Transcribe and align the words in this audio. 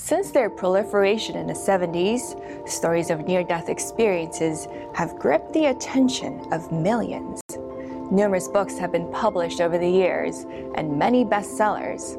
Since 0.00 0.30
their 0.30 0.48
proliferation 0.48 1.36
in 1.36 1.48
the 1.48 1.52
70s, 1.52 2.68
stories 2.68 3.10
of 3.10 3.26
near 3.26 3.42
death 3.42 3.68
experiences 3.68 4.66
have 4.94 5.18
gripped 5.18 5.52
the 5.52 5.66
attention 5.66 6.40
of 6.52 6.70
millions. 6.72 7.42
Numerous 8.10 8.48
books 8.48 8.78
have 8.78 8.92
been 8.92 9.12
published 9.12 9.60
over 9.60 9.76
the 9.76 9.90
years, 9.90 10.46
and 10.76 10.96
many 10.96 11.24
bestsellers. 11.24 12.16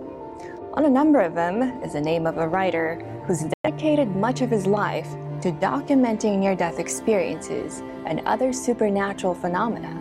On 0.73 0.85
a 0.85 0.89
number 0.89 1.21
of 1.21 1.33
them 1.33 1.81
is 1.81 1.93
the 1.93 2.01
name 2.01 2.27
of 2.27 2.37
a 2.37 2.47
writer 2.47 3.01
who's 3.25 3.45
dedicated 3.63 4.13
much 4.13 4.41
of 4.41 4.51
his 4.51 4.67
life 4.67 5.09
to 5.41 5.51
documenting 5.53 6.37
near 6.37 6.55
death 6.55 6.79
experiences 6.79 7.81
and 8.05 8.19
other 8.27 8.51
supernatural 8.51 9.33
phenomena. 9.33 9.95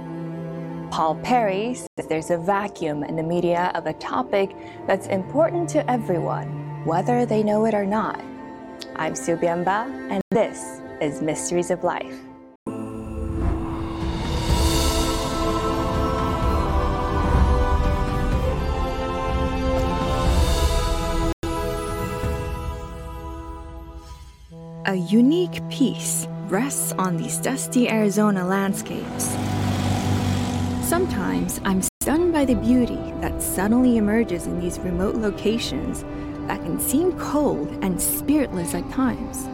Paul 0.91 1.15
Perry 1.15 1.75
says 1.75 2.09
there's 2.09 2.31
a 2.31 2.39
vacuum 2.39 3.05
in 3.05 3.15
the 3.15 3.23
media 3.23 3.71
of 3.77 3.87
a 3.87 3.95
topic 3.95 4.55
that's 4.87 5.07
important 5.07 5.69
to 5.71 5.89
everyone, 5.91 6.68
whether 6.89 7.27
they 7.27 7.43
know 7.43 7.67
it 7.67 7.75
or 7.75 7.85
not. 7.85 8.19
I'm 8.97 9.15
Sue 9.15 9.37
Bianba, 9.37 9.85
and 10.11 10.23
this 10.31 10.81
is 11.03 11.21
Mysteries 11.21 11.71
of 11.71 11.85
Life. 11.85 12.19
A 24.87 24.95
unique 24.95 25.61
peace 25.69 26.27
rests 26.47 26.93
on 26.93 27.19
these 27.19 27.37
dusty 27.37 27.91
Arizona 27.91 28.47
landscapes. 28.47 29.37
Sometimes 30.89 31.61
I'm 31.67 31.83
stunned 32.01 32.33
by 32.33 32.47
the 32.47 32.55
beauty 32.55 33.13
that 33.21 33.43
suddenly 33.43 33.99
emerges 33.99 34.47
in 34.47 34.59
these 34.59 34.79
remote 34.79 35.17
locations 35.17 36.07
that 36.49 36.63
can 36.63 36.81
seem 36.81 37.17
cold 37.19 37.69
and 37.83 38.01
spiritless 38.01 38.75
at 38.75 38.91
times. 38.91 39.47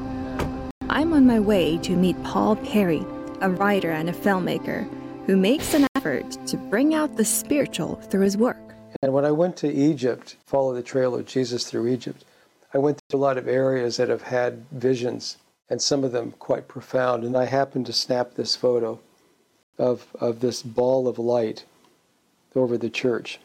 I'm 0.88 1.12
on 1.12 1.26
my 1.26 1.40
way 1.40 1.76
to 1.78 1.96
meet 1.96 2.22
Paul 2.22 2.56
Perry, 2.56 3.04
a 3.40 3.50
writer 3.50 3.90
and 3.90 4.08
a 4.08 4.12
filmmaker 4.12 4.88
who 5.26 5.36
makes 5.36 5.74
an 5.74 5.86
effort 5.96 6.30
to 6.46 6.56
bring 6.56 6.94
out 6.94 7.16
the 7.16 7.24
spiritual 7.24 7.96
through 7.96 8.22
his 8.22 8.36
work. 8.36 8.74
And 9.02 9.12
when 9.12 9.24
I 9.24 9.32
went 9.32 9.56
to 9.58 9.72
Egypt, 9.72 10.36
follow 10.46 10.72
the 10.72 10.82
trail 10.82 11.14
of 11.16 11.26
Jesus 11.26 11.68
through 11.68 11.88
Egypt, 11.88 12.24
I 12.72 12.78
went 12.78 13.00
to 13.08 13.16
a 13.16 13.18
lot 13.18 13.38
of 13.38 13.48
areas 13.48 13.96
that 13.96 14.08
have 14.08 14.22
had 14.22 14.64
visions, 14.70 15.36
and 15.68 15.82
some 15.82 16.04
of 16.04 16.12
them 16.12 16.32
quite 16.38 16.68
profound. 16.68 17.24
And 17.24 17.36
I 17.36 17.46
happened 17.46 17.86
to 17.86 17.92
snap 17.92 18.34
this 18.34 18.54
photo 18.54 19.00
of, 19.78 20.06
of 20.20 20.40
this 20.40 20.62
ball 20.62 21.08
of 21.08 21.18
light 21.18 21.64
over 22.54 22.78
the 22.78 22.90
church. 22.90 23.40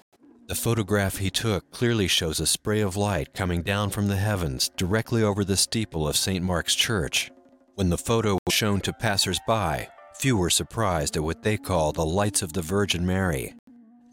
The 0.49 0.55
photograph 0.55 1.17
he 1.17 1.29
took 1.29 1.69
clearly 1.69 2.07
shows 2.07 2.39
a 2.39 2.47
spray 2.47 2.81
of 2.81 2.97
light 2.97 3.35
coming 3.35 3.61
down 3.61 3.91
from 3.91 4.07
the 4.07 4.15
heavens 4.15 4.71
directly 4.75 5.21
over 5.21 5.43
the 5.43 5.55
steeple 5.55 6.07
of 6.07 6.15
St. 6.15 6.43
Mark's 6.43 6.73
Church. 6.73 7.29
When 7.75 7.91
the 7.91 7.99
photo 7.99 8.39
was 8.47 8.55
shown 8.55 8.81
to 8.81 8.91
passers-by, 8.91 9.89
few 10.15 10.35
were 10.37 10.49
surprised 10.49 11.15
at 11.15 11.23
what 11.23 11.43
they 11.43 11.55
call 11.55 11.91
the 11.91 12.03
lights 12.03 12.41
of 12.41 12.53
the 12.53 12.63
Virgin 12.63 13.05
Mary. 13.05 13.53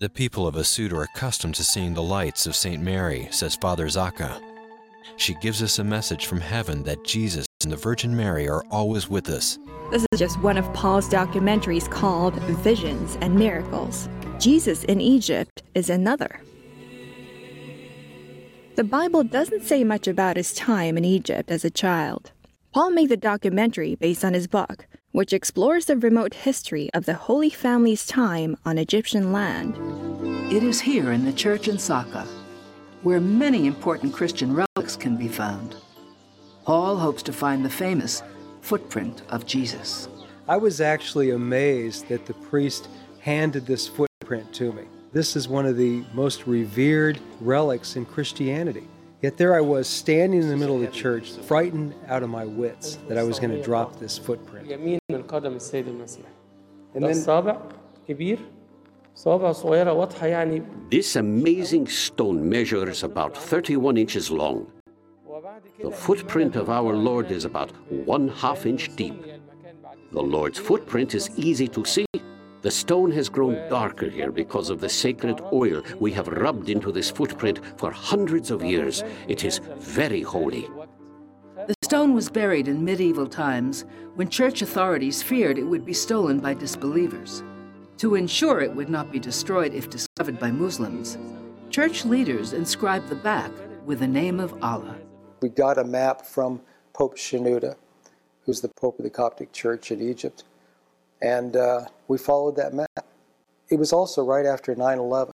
The 0.01 0.11
people 0.11 0.47
of 0.47 0.57
Assiut 0.57 0.93
are 0.93 1.05
accustomed 1.05 1.55
to 1.55 1.65
seeing 1.65 1.95
the 1.95 2.03
lights 2.03 2.47
of 2.47 2.55
St. 2.55 2.83
Mary, 2.83 3.29
says 3.31 3.57
Father 3.57 3.87
Zaka. 3.87 4.39
She 5.17 5.37
gives 5.37 5.63
us 5.63 5.79
a 5.79 5.85
message 5.85 6.27
from 6.27 6.43
heaven 6.43 6.83
that 6.83 7.03
Jesus 7.03 7.47
and 7.63 7.73
the 7.73 7.77
Virgin 7.77 8.15
Mary 8.15 8.47
are 8.47 8.63
always 8.71 9.09
with 9.09 9.31
us. 9.31 9.59
This 9.91 10.05
is 10.13 10.19
just 10.19 10.39
one 10.41 10.59
of 10.59 10.71
Paul's 10.75 11.09
documentaries 11.09 11.91
called 11.91 12.35
Visions 12.61 13.17
and 13.23 13.35
Miracles. 13.35 14.11
Jesus 14.39 14.85
in 14.85 15.01
Egypt 15.01 15.63
is 15.75 15.89
another. 15.89 16.41
The 18.75 18.85
Bible 18.85 19.25
doesn't 19.25 19.65
say 19.65 19.83
much 19.83 20.07
about 20.07 20.37
his 20.37 20.53
time 20.53 20.99
in 20.99 21.05
Egypt 21.05 21.51
as 21.51 21.65
a 21.65 21.71
child. 21.71 22.33
Paul 22.75 22.91
made 22.91 23.09
the 23.09 23.17
documentary 23.17 23.95
based 23.95 24.23
on 24.23 24.35
his 24.35 24.47
book, 24.47 24.87
which 25.13 25.33
explores 25.33 25.87
the 25.87 25.97
remote 25.97 26.35
history 26.35 26.91
of 26.93 27.07
the 27.07 27.15
Holy 27.15 27.49
Family's 27.49 28.07
time 28.07 28.59
on 28.67 28.77
Egyptian 28.77 29.33
land. 29.33 29.75
It 30.53 30.63
is 30.63 30.83
here 30.83 31.13
in 31.13 31.25
the 31.25 31.33
church 31.33 31.69
in 31.69 31.77
Sakha, 31.77 32.27
where 33.03 33.21
many 33.21 33.67
important 33.67 34.13
Christian 34.13 34.55
relics 34.55 34.97
can 34.97 35.17
be 35.17 35.29
found. 35.29 35.77
Paul 36.65 36.97
hopes 36.99 37.23
to 37.23 37.33
find 37.33 37.65
the 37.65 37.71
famous 37.71 38.23
footprint 38.61 39.23
of 39.31 39.47
Jesus. 39.47 40.09
I 40.47 40.59
was 40.59 40.83
actually 40.83 41.31
amazed 41.31 42.09
that 42.09 42.27
the 42.27 42.35
priest 42.35 42.89
handed 43.21 43.65
this 43.65 43.89
footprint 43.89 44.07
print 44.27 44.53
to 44.55 44.73
me. 44.73 44.83
This 45.13 45.37
is 45.37 45.49
one 45.49 45.67
of 45.67 45.77
the 45.77 46.05
most 46.13 46.47
revered 46.47 47.21
relics 47.41 47.95
in 47.95 48.05
Christianity. 48.05 48.89
Yet 49.23 49.39
there 49.39 49.55
I 49.55 49.61
was 49.61 49.87
standing 49.87 50.43
in 50.43 50.49
the 50.49 50.57
middle 50.57 50.75
of 50.75 50.83
the 50.83 50.89
church, 50.89 51.31
frightened 51.31 51.95
out 52.09 52.23
of 52.23 52.29
my 52.29 52.45
wits 52.45 52.99
that 53.09 53.17
I 53.17 53.23
was 53.23 53.39
going 53.39 53.53
to 53.53 53.63
drop 53.63 53.99
this 53.99 54.19
footprint. 54.19 54.71
And 54.71 55.01
then, 57.05 57.25
this 60.91 61.17
amazing 61.17 61.87
stone 61.87 62.49
measures 62.49 63.03
about 63.03 63.37
31 63.37 63.97
inches 63.97 64.31
long. 64.31 64.71
The 65.83 65.91
footprint 65.91 66.57
of 66.57 66.69
our 66.69 66.95
Lord 66.95 67.31
is 67.31 67.45
about 67.45 67.71
one 67.89 68.29
half 68.29 68.67
inch 68.67 68.95
deep. 68.97 69.15
The 70.13 70.23
Lord's 70.23 70.59
footprint 70.59 71.15
is 71.15 71.31
easy 71.39 71.69
to 71.69 71.85
see 71.85 72.07
the 72.63 72.71
stone 72.71 73.13
has 73.13 73.29
grown 73.29 73.69
darker 73.69 74.09
here 74.09 74.33
because 74.33 74.71
of 74.71 74.81
the 74.81 74.89
sacred 74.89 75.41
oil 75.53 75.83
we 76.01 76.13
have 76.13 76.29
rubbed 76.29 76.69
into 76.69 76.91
this 76.91 77.11
footprint 77.11 77.61
for 77.77 77.91
hundreds 77.91 78.51
of 78.51 78.65
years. 78.65 79.05
It 79.29 79.45
is 79.45 79.61
very 79.77 80.23
holy. 80.23 80.69
The 81.67 81.75
stone 81.85 82.15
was 82.15 82.29
buried 82.29 82.69
in 82.69 82.85
medieval 82.85 83.27
times 83.27 83.85
when 84.15 84.29
church 84.29 84.63
authorities 84.63 85.23
feared 85.23 85.59
it 85.59 85.65
would 85.65 85.85
be 85.85 85.93
stolen 85.93 86.41
by 86.41 86.55
disbelievers. 86.55 87.43
To 87.99 88.15
ensure 88.15 88.61
it 88.61 88.75
would 88.75 88.89
not 88.89 89.11
be 89.11 89.19
destroyed 89.19 89.73
if 89.73 89.89
discovered 89.91 90.39
by 90.39 90.51
Muslims, 90.51 91.19
church 91.71 92.05
leaders 92.05 92.53
inscribed 92.53 93.09
the 93.09 93.15
back 93.15 93.51
with 93.85 94.01
the 94.01 94.09
name 94.09 94.41
of 94.41 94.63
Allah. 94.63 94.97
we 95.41 95.49
got 95.49 95.79
a 95.79 95.85
map 95.85 96.25
from 96.25 96.61
Pope 96.93 97.17
Shenouda, 97.17 97.77
who's 98.43 98.61
the 98.61 98.71
Pope 98.81 98.99
of 98.99 99.05
the 99.05 99.11
Coptic 99.11 99.53
Church 99.53 99.91
in 99.91 100.01
Egypt, 100.01 100.45
and 101.27 101.57
uh, 101.57 101.85
we 102.07 102.19
followed 102.19 102.55
that 102.55 102.73
map. 102.73 103.05
It 103.69 103.81
was 103.81 103.93
also 103.93 104.25
right 104.25 104.47
after 104.47 104.77
9 104.77 104.99
11, 104.99 105.33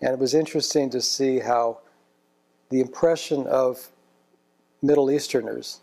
and 0.00 0.12
it 0.12 0.18
was 0.18 0.32
interesting 0.32 0.90
to 0.90 1.00
see 1.00 1.40
how 1.40 1.80
the 2.70 2.80
impression 2.80 3.48
of 3.48 3.90
Middle 4.82 5.10
Easterners 5.10 5.80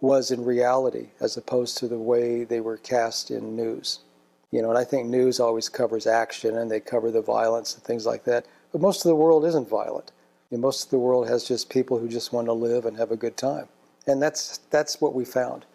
was 0.00 0.30
in 0.30 0.44
reality 0.44 1.08
as 1.20 1.36
opposed 1.36 1.76
to 1.78 1.88
the 1.88 1.98
way 1.98 2.44
they 2.44 2.60
were 2.60 2.76
cast 2.76 3.32
in 3.32 3.56
news. 3.56 4.00
You 4.52 4.62
know, 4.62 4.68
and 4.70 4.78
I 4.78 4.84
think 4.84 5.08
news 5.08 5.40
always 5.40 5.68
covers 5.68 6.06
action 6.06 6.58
and 6.58 6.70
they 6.70 6.78
cover 6.78 7.10
the 7.10 7.20
violence 7.20 7.74
and 7.74 7.82
things 7.82 8.06
like 8.06 8.22
that. 8.24 8.46
But 8.70 8.80
most 8.80 9.04
of 9.04 9.08
the 9.08 9.16
world 9.16 9.44
isn't 9.44 9.68
violent. 9.68 10.12
And 10.52 10.60
most 10.60 10.84
of 10.84 10.90
the 10.90 10.98
world 10.98 11.28
has 11.28 11.44
just 11.44 11.68
people 11.68 11.98
who 11.98 12.08
just 12.08 12.32
want 12.32 12.46
to 12.46 12.52
live 12.52 12.86
and 12.86 12.96
have 12.96 13.10
a 13.10 13.16
good 13.16 13.36
time. 13.36 13.68
And 14.06 14.22
that's 14.22 14.58
that's 14.70 15.00
what 15.00 15.12
we 15.12 15.24
found. 15.24 15.66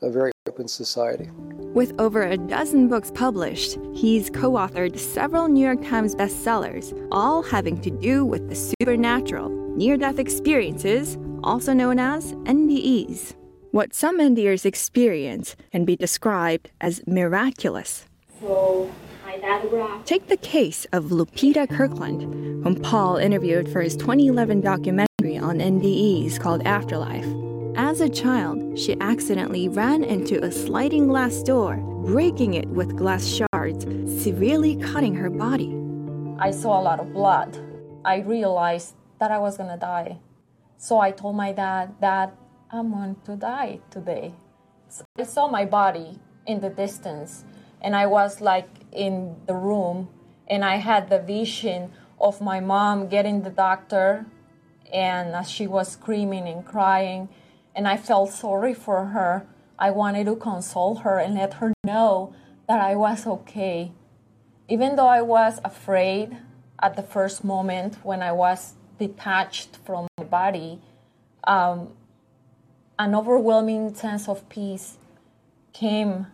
A 0.00 0.10
very 0.10 0.30
open 0.46 0.68
society. 0.68 1.28
With 1.74 1.92
over 2.00 2.22
a 2.22 2.36
dozen 2.36 2.88
books 2.88 3.10
published, 3.12 3.78
he's 3.94 4.30
co 4.30 4.52
authored 4.52 4.98
several 4.98 5.48
New 5.48 5.64
York 5.64 5.84
Times 5.84 6.14
bestsellers, 6.14 6.96
all 7.10 7.42
having 7.42 7.80
to 7.80 7.90
do 7.90 8.24
with 8.24 8.48
the 8.48 8.54
supernatural, 8.54 9.48
near 9.76 9.96
death 9.96 10.18
experiences, 10.18 11.18
also 11.42 11.72
known 11.72 11.98
as 11.98 12.32
NDEs. 12.32 13.34
What 13.70 13.92
some 13.92 14.18
NDers 14.18 14.64
experience 14.64 15.56
can 15.72 15.84
be 15.84 15.94
described 15.94 16.70
as 16.80 17.02
miraculous. 17.06 18.06
So 18.40 18.90
my 19.26 19.36
dad 19.36 19.68
grabbed 19.68 20.06
Take 20.06 20.28
the 20.28 20.36
case 20.38 20.86
of 20.92 21.06
Lupita 21.06 21.68
Kirkland, 21.68 22.22
whom 22.64 22.76
Paul 22.76 23.16
interviewed 23.16 23.68
for 23.68 23.82
his 23.82 23.96
2011 23.96 24.62
documentary 24.62 25.38
on 25.38 25.58
NDEs 25.58 26.40
called 26.40 26.62
Afterlife. 26.64 27.26
As 27.80 28.00
a 28.00 28.08
child, 28.08 28.76
she 28.76 28.96
accidentally 29.00 29.68
ran 29.68 30.02
into 30.02 30.42
a 30.42 30.50
sliding 30.50 31.06
glass 31.06 31.44
door, 31.44 31.76
breaking 32.04 32.54
it 32.54 32.66
with 32.66 32.96
glass 32.96 33.24
shards, 33.24 33.86
severely 34.20 34.74
cutting 34.74 35.14
her 35.14 35.30
body. 35.30 35.78
I 36.40 36.50
saw 36.50 36.80
a 36.80 36.82
lot 36.82 36.98
of 36.98 37.12
blood. 37.12 37.56
I 38.04 38.16
realized 38.16 38.96
that 39.20 39.30
I 39.30 39.38
was 39.38 39.56
gonna 39.56 39.76
die. 39.76 40.18
So 40.76 40.98
I 40.98 41.12
told 41.12 41.36
my 41.36 41.52
dad, 41.52 41.94
that 42.00 42.34
I'm 42.72 42.90
going 42.90 43.14
to 43.26 43.36
die 43.36 43.78
today. 43.90 44.34
So 44.88 45.04
I 45.16 45.22
saw 45.22 45.46
my 45.46 45.64
body 45.64 46.18
in 46.46 46.58
the 46.58 46.70
distance, 46.70 47.44
and 47.80 47.94
I 47.94 48.06
was 48.06 48.40
like 48.40 48.70
in 48.90 49.36
the 49.46 49.54
room, 49.54 50.08
and 50.48 50.64
I 50.64 50.78
had 50.78 51.10
the 51.10 51.20
vision 51.20 51.92
of 52.20 52.40
my 52.40 52.58
mom 52.58 53.06
getting 53.06 53.42
the 53.42 53.50
doctor, 53.50 54.26
and 54.92 55.46
she 55.46 55.68
was 55.68 55.92
screaming 55.92 56.48
and 56.48 56.66
crying, 56.66 57.28
and 57.78 57.88
I 57.88 57.96
felt 57.96 58.32
sorry 58.34 58.74
for 58.74 59.06
her. 59.06 59.46
I 59.78 59.90
wanted 59.92 60.26
to 60.26 60.36
console 60.36 60.96
her 60.96 61.18
and 61.18 61.36
let 61.36 61.54
her 61.54 61.72
know 61.82 62.34
that 62.66 62.80
I 62.80 62.96
was 62.96 63.26
okay 63.26 63.92
even 64.68 64.96
though 64.96 65.08
I 65.08 65.22
was 65.22 65.60
afraid 65.64 66.36
at 66.80 66.94
the 66.94 67.02
first 67.02 67.42
moment 67.42 67.96
when 68.04 68.22
I 68.22 68.32
was 68.32 68.74
detached 68.98 69.78
from 69.84 70.06
my 70.18 70.24
body, 70.24 70.80
um, 71.44 71.88
an 72.98 73.14
overwhelming 73.14 73.94
sense 73.94 74.28
of 74.28 74.46
peace 74.50 74.98
came 75.72 76.26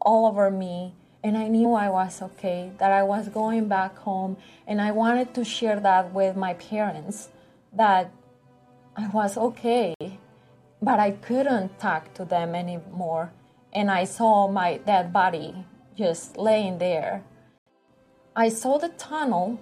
all 0.00 0.26
over 0.26 0.50
me. 0.50 0.94
And 1.22 1.36
I 1.36 1.48
knew 1.48 1.74
I 1.74 1.90
was 1.90 2.22
okay, 2.22 2.72
that 2.78 2.92
I 2.92 3.02
was 3.02 3.28
going 3.28 3.68
back 3.68 3.96
home. 3.98 4.36
And 4.66 4.80
I 4.80 4.90
wanted 4.90 5.34
to 5.34 5.44
share 5.44 5.78
that 5.80 6.12
with 6.14 6.36
my 6.36 6.54
parents 6.54 7.28
that 7.74 8.10
I 8.96 9.08
was 9.08 9.36
okay, 9.36 9.94
but 10.82 10.98
I 10.98 11.12
couldn't 11.12 11.78
talk 11.78 12.14
to 12.14 12.24
them 12.24 12.54
anymore. 12.54 13.32
And 13.72 13.90
I 13.90 14.04
saw 14.04 14.48
my 14.48 14.78
dead 14.78 15.12
body 15.12 15.64
just 15.96 16.36
laying 16.36 16.78
there. 16.78 17.22
I 18.34 18.48
saw 18.48 18.78
the 18.78 18.88
tunnel. 18.88 19.60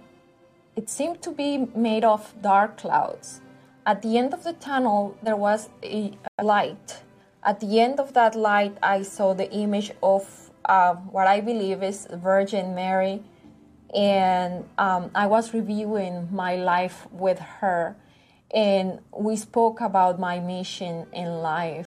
It 0.76 0.88
seemed 0.88 1.23
to 1.23 1.32
be 1.32 1.59
made 1.75 2.05
of 2.05 2.35
dark 2.41 2.79
clouds. 2.79 3.41
At 3.85 4.03
the 4.03 4.19
end 4.19 4.32
of 4.35 4.44
the 4.44 4.53
tunnel, 4.53 5.17
there 5.23 5.37
was 5.37 5.70
a, 5.82 6.12
light. 6.41 7.03
At 7.43 7.61
the 7.61 7.81
end 7.81 7.99
of 7.99 8.12
that 8.12 8.35
light, 8.35 8.76
I 8.82 9.03
saw 9.03 9.35
the 9.35 9.50
image 9.50 9.93
of 10.03 10.50
uh, 10.67 10.94
what 10.94 11.26
I 11.26 11.41
believe 11.41 11.82
is 11.82 12.06
Virgin 12.12 12.75
Mary. 12.75 13.23
And 13.94 14.69
um, 14.76 15.11
I 15.15 15.26
was 15.26 15.55
reviewing 15.55 16.29
my 16.31 16.56
life 16.56 17.06
with 17.11 17.38
her. 17.38 17.97
And 18.55 19.00
we 19.17 19.37
spoke 19.37 19.81
about 19.81 20.19
my 20.19 20.41
mission 20.41 21.06
in 21.12 21.43
life. 21.43 21.87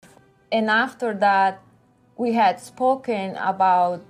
And 0.52 0.70
after 0.70 1.14
that, 1.16 1.62
we 2.18 2.34
had 2.34 2.60
spoken 2.60 3.36
about 3.36 4.04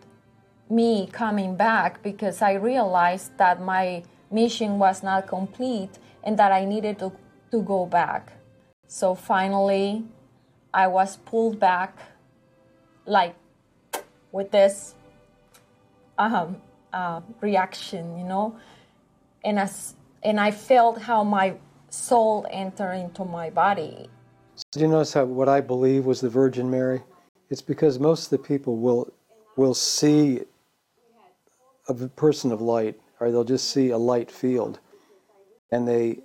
me 0.69 1.07
coming 1.11 1.55
back 1.55 2.01
because 2.03 2.41
I 2.41 2.53
realized 2.53 3.37
that 3.37 3.61
my 3.61 4.03
mission 4.31 4.79
was 4.79 5.03
not 5.03 5.27
complete 5.27 5.99
and 6.23 6.37
that 6.39 6.51
I 6.51 6.65
needed 6.65 6.99
to, 6.99 7.11
to 7.51 7.61
go 7.61 7.85
back. 7.85 8.33
So 8.87 9.15
finally, 9.15 10.05
I 10.73 10.87
was 10.87 11.17
pulled 11.17 11.59
back, 11.59 11.97
like 13.05 13.35
with 14.31 14.51
this 14.51 14.95
um, 16.17 16.57
uh, 16.93 17.21
reaction, 17.41 18.17
you 18.17 18.25
know, 18.25 18.57
and 19.43 19.59
as 19.59 19.95
and 20.23 20.39
I 20.39 20.51
felt 20.51 21.01
how 21.03 21.23
my 21.23 21.55
soul 21.89 22.45
enter 22.49 22.91
into 22.91 23.25
my 23.25 23.49
body. 23.49 24.09
Do 24.71 24.79
you 24.79 24.87
notice 24.87 25.13
how 25.13 25.25
what 25.25 25.49
I 25.49 25.61
believe 25.61 26.05
was 26.05 26.21
the 26.21 26.29
Virgin 26.29 26.69
Mary? 26.69 27.03
It's 27.49 27.61
because 27.61 27.99
most 27.99 28.25
of 28.25 28.29
the 28.31 28.39
people 28.39 28.77
will 28.77 29.13
will 29.55 29.73
see 29.73 30.41
a 31.87 31.93
person 31.93 32.51
of 32.51 32.61
light, 32.61 32.99
or 33.19 33.31
they'll 33.31 33.43
just 33.43 33.69
see 33.69 33.89
a 33.89 33.97
light 33.97 34.29
field, 34.29 34.79
and 35.71 35.87
they 35.87 36.19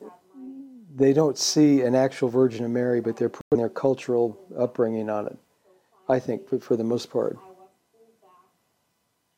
they 0.94 1.12
don't 1.12 1.38
see 1.38 1.82
an 1.82 1.94
actual 1.94 2.28
Virgin 2.28 2.64
of 2.64 2.70
Mary, 2.70 3.00
but 3.00 3.16
they're 3.16 3.28
putting 3.28 3.58
their 3.58 3.68
cultural 3.68 4.38
upbringing 4.58 5.08
on 5.08 5.26
it. 5.26 5.38
I 6.08 6.18
think 6.18 6.48
for, 6.48 6.58
for 6.58 6.76
the 6.76 6.84
most 6.84 7.10
part, 7.10 7.38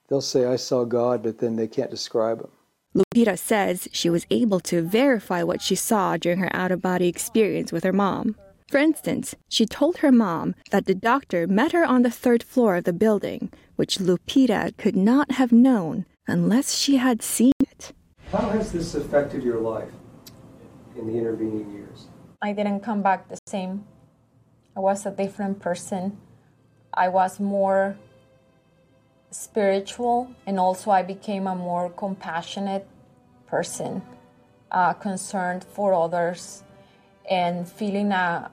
they'll 0.09 0.21
say, 0.21 0.47
"I 0.47 0.57
saw 0.57 0.85
God," 0.85 1.23
but 1.23 1.39
then 1.39 1.57
they 1.57 1.69
can't 1.69 1.91
describe 1.91 2.41
him. 2.41 2.51
Lupita 2.97 3.37
says 3.37 3.89
she 3.93 4.09
was 4.09 4.27
able 4.31 4.61
to 4.61 4.81
verify 4.81 5.43
what 5.43 5.61
she 5.61 5.75
saw 5.75 6.17
during 6.17 6.39
her 6.39 6.55
out 6.55 6.71
of 6.71 6.81
body 6.81 7.09
experience 7.09 7.73
with 7.73 7.83
her 7.83 7.93
mom. 7.93 8.37
For 8.69 8.79
instance, 8.79 9.35
she 9.49 9.67
told 9.67 9.99
her 9.99 10.13
mom 10.13 10.55
that 10.71 10.87
the 10.87 10.95
doctor 10.95 11.47
met 11.47 11.73
her 11.73 11.85
on 11.85 12.03
the 12.03 12.11
third 12.11 12.43
floor 12.43 12.77
of 12.77 12.85
the 12.85 12.93
building, 12.93 13.53
which 13.77 13.99
Lupita 13.99 14.77
could 14.77 14.97
not 14.97 15.33
have 15.33 15.53
known 15.53 16.07
unless 16.27 16.75
she 16.75 16.97
had 16.97 17.23
seen 17.23 17.53
it. 17.61 17.93
How 18.31 18.49
has 18.51 18.73
this 18.73 18.95
affected 18.95 19.43
your 19.43 19.61
life 19.61 19.93
in 20.97 21.07
the 21.07 21.19
intervening 21.19 21.73
years? 21.73 22.07
I 22.41 22.53
didn't 22.53 22.81
come 22.81 23.03
back 23.03 23.29
the 23.29 23.39
same. 23.47 23.85
I 24.77 24.81
was 24.81 25.07
a 25.07 25.11
different 25.11 25.61
person. 25.61 26.17
I 26.93 27.09
was 27.09 27.41
more 27.41 27.97
spiritual, 29.35 30.31
and 30.47 30.59
also 30.61 30.91
I 30.91 31.03
became 31.03 31.47
a 31.47 31.55
more 31.55 31.91
compassionate 31.91 32.87
person, 33.47 34.01
uh, 34.71 34.93
concerned 34.93 35.65
for 35.65 35.93
others, 35.93 36.63
and 37.29 37.69
feeling 37.69 38.13
a, 38.13 38.51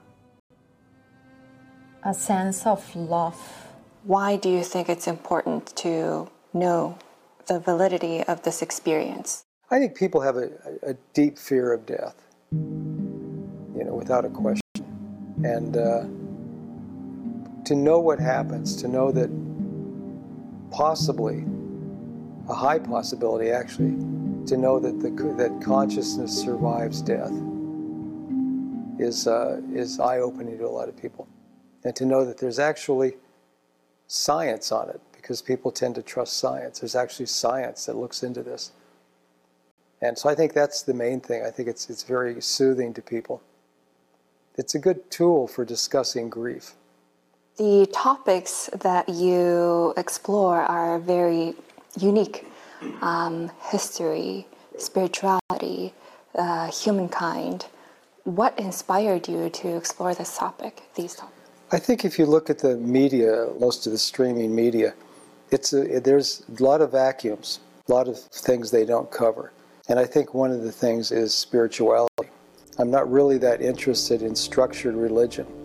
a 2.04 2.12
sense 2.12 2.66
of 2.66 2.94
love. 2.96 3.38
Why 4.04 4.36
do 4.36 4.48
you 4.48 4.64
think 4.64 4.88
it's 4.88 5.06
important 5.06 5.76
to 5.76 6.28
know 6.52 6.98
the 7.46 7.60
validity 7.60 8.24
of 8.24 8.42
this 8.42 8.60
experience? 8.60 9.44
I 9.70 9.78
think 9.78 9.96
people 9.96 10.20
have 10.20 10.36
a, 10.36 10.50
a 10.82 10.94
deep 11.14 11.38
fear 11.38 11.72
of 11.72 11.86
death, 11.86 12.16
you 12.50 13.84
know, 13.84 13.94
without 13.94 14.24
a 14.24 14.28
question. 14.28 14.60
And 15.44 15.76
uh, 15.76 16.04
to 17.64 17.74
know 17.74 18.00
what 18.00 18.18
happens, 18.18 18.76
to 18.82 18.88
know 18.88 19.12
that 19.12 19.30
possibly, 20.72 21.44
a 22.48 22.54
high 22.54 22.78
possibility 22.78 23.50
actually, 23.50 23.94
to 24.46 24.56
know 24.56 24.80
that 24.80 24.98
the, 25.00 25.10
that 25.36 25.62
consciousness 25.62 26.32
survives 26.42 27.00
death 27.00 27.32
is 28.98 29.26
uh, 29.26 29.60
is 29.72 30.00
eye-opening 30.00 30.58
to 30.58 30.66
a 30.66 30.68
lot 30.68 30.88
of 30.88 30.96
people, 31.00 31.28
and 31.84 31.94
to 31.94 32.04
know 32.04 32.24
that 32.24 32.38
there's 32.38 32.58
actually 32.58 33.14
science 34.08 34.72
on 34.72 34.88
it 34.88 35.00
because 35.12 35.40
people 35.40 35.70
tend 35.70 35.94
to 35.94 36.02
trust 36.02 36.38
science. 36.38 36.80
There's 36.80 36.96
actually 36.96 37.26
science 37.26 37.86
that 37.86 37.96
looks 37.96 38.22
into 38.22 38.42
this, 38.42 38.72
and 40.00 40.18
so 40.18 40.28
I 40.28 40.34
think 40.34 40.52
that's 40.52 40.82
the 40.82 40.94
main 40.94 41.20
thing. 41.20 41.44
I 41.44 41.50
think 41.50 41.68
it's 41.68 41.88
it's 41.88 42.02
very 42.02 42.40
soothing 42.40 42.92
to 42.94 43.02
people. 43.02 43.42
It's 44.56 44.74
a 44.74 44.78
good 44.78 45.10
tool 45.10 45.46
for 45.46 45.64
discussing 45.64 46.28
grief. 46.28 46.74
The 47.58 47.86
topics 47.92 48.70
that 48.80 49.10
you 49.10 49.92
explore 49.98 50.62
are 50.62 50.98
very 50.98 51.54
unique 52.00 52.46
um, 53.02 53.50
history, 53.70 54.46
spirituality, 54.78 55.92
uh, 56.34 56.70
humankind. 56.70 57.66
What 58.24 58.58
inspired 58.58 59.28
you 59.28 59.50
to 59.50 59.76
explore 59.76 60.14
this 60.14 60.38
topic, 60.38 60.82
these 60.94 61.14
topics? 61.14 61.36
I 61.72 61.78
think 61.78 62.06
if 62.06 62.18
you 62.18 62.24
look 62.24 62.48
at 62.48 62.58
the 62.58 62.76
media, 62.78 63.48
most 63.60 63.86
of 63.86 63.92
the 63.92 63.98
streaming 63.98 64.54
media, 64.54 64.94
it's 65.50 65.74
a, 65.74 66.00
there's 66.00 66.44
a 66.58 66.62
lot 66.62 66.80
of 66.80 66.92
vacuums, 66.92 67.60
a 67.86 67.92
lot 67.92 68.08
of 68.08 68.18
things 68.18 68.70
they 68.70 68.86
don't 68.86 69.10
cover. 69.10 69.52
And 69.90 69.98
I 69.98 70.06
think 70.06 70.32
one 70.32 70.52
of 70.52 70.62
the 70.62 70.72
things 70.72 71.12
is 71.12 71.34
spirituality. 71.34 72.30
I'm 72.78 72.90
not 72.90 73.12
really 73.12 73.36
that 73.38 73.60
interested 73.60 74.22
in 74.22 74.34
structured 74.34 74.94
religion. 74.94 75.61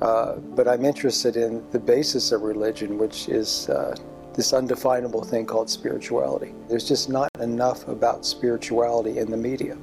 Uh, 0.00 0.36
but 0.36 0.68
I'm 0.68 0.84
interested 0.84 1.36
in 1.36 1.68
the 1.70 1.78
basis 1.78 2.30
of 2.32 2.42
religion, 2.42 2.98
which 2.98 3.28
is 3.28 3.68
uh, 3.68 3.96
this 4.34 4.52
undefinable 4.52 5.24
thing 5.24 5.44
called 5.44 5.68
spirituality. 5.68 6.54
There's 6.68 6.86
just 6.86 7.08
not 7.08 7.28
enough 7.40 7.88
about 7.88 8.24
spirituality 8.24 9.18
in 9.18 9.30
the 9.30 9.36
media. 9.36 9.76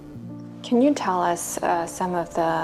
Can 0.64 0.82
you 0.82 0.94
tell 0.94 1.22
us 1.22 1.58
uh, 1.62 1.86
some 1.86 2.16
of 2.16 2.34
the 2.34 2.64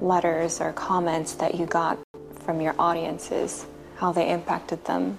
letters 0.00 0.60
or 0.60 0.72
comments 0.72 1.34
that 1.34 1.54
you 1.54 1.66
got 1.66 1.98
from 2.40 2.60
your 2.60 2.74
audiences, 2.78 3.66
how 3.96 4.10
they 4.10 4.30
impacted 4.30 4.84
them? 4.84 5.16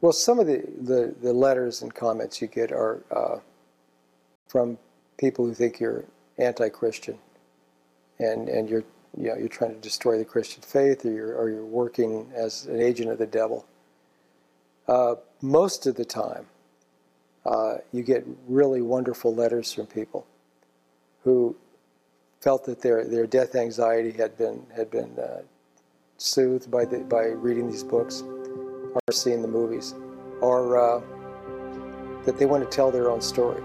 Well, 0.00 0.12
some 0.12 0.38
of 0.38 0.46
the, 0.46 0.64
the, 0.80 1.14
the 1.20 1.32
letters 1.32 1.82
and 1.82 1.94
comments 1.94 2.40
you 2.40 2.48
get 2.48 2.72
are 2.72 3.02
uh, 3.10 3.38
from 4.46 4.78
people 5.18 5.44
who 5.44 5.52
think 5.52 5.80
you're 5.80 6.04
anti 6.38 6.68
Christian 6.68 7.18
and, 8.18 8.48
and 8.48 8.68
you're 8.70 8.84
you 9.16 9.28
know, 9.28 9.36
you're 9.36 9.48
trying 9.48 9.74
to 9.74 9.80
destroy 9.80 10.18
the 10.18 10.24
Christian 10.24 10.62
faith 10.62 11.04
or 11.04 11.10
you're, 11.10 11.34
or 11.34 11.50
you're 11.50 11.64
working 11.64 12.30
as 12.34 12.66
an 12.66 12.80
agent 12.80 13.10
of 13.10 13.18
the 13.18 13.26
devil. 13.26 13.66
Uh, 14.86 15.16
most 15.40 15.86
of 15.86 15.94
the 15.96 16.04
time, 16.04 16.46
uh, 17.44 17.76
you 17.92 18.02
get 18.02 18.24
really 18.46 18.82
wonderful 18.82 19.34
letters 19.34 19.72
from 19.72 19.86
people 19.86 20.26
who 21.24 21.56
felt 22.40 22.64
that 22.64 22.80
their, 22.80 23.04
their 23.04 23.26
death 23.26 23.54
anxiety 23.54 24.12
had 24.12 24.36
been, 24.36 24.64
had 24.74 24.90
been 24.90 25.18
uh, 25.18 25.40
soothed 26.18 26.70
by, 26.70 26.84
the, 26.84 26.98
by 27.00 27.26
reading 27.26 27.70
these 27.70 27.84
books 27.84 28.22
or 28.22 29.12
seeing 29.12 29.42
the 29.42 29.48
movies, 29.48 29.94
or 30.40 30.78
uh, 30.78 31.00
that 32.24 32.38
they 32.38 32.46
want 32.46 32.62
to 32.62 32.68
tell 32.74 32.90
their 32.90 33.10
own 33.10 33.20
story. 33.20 33.62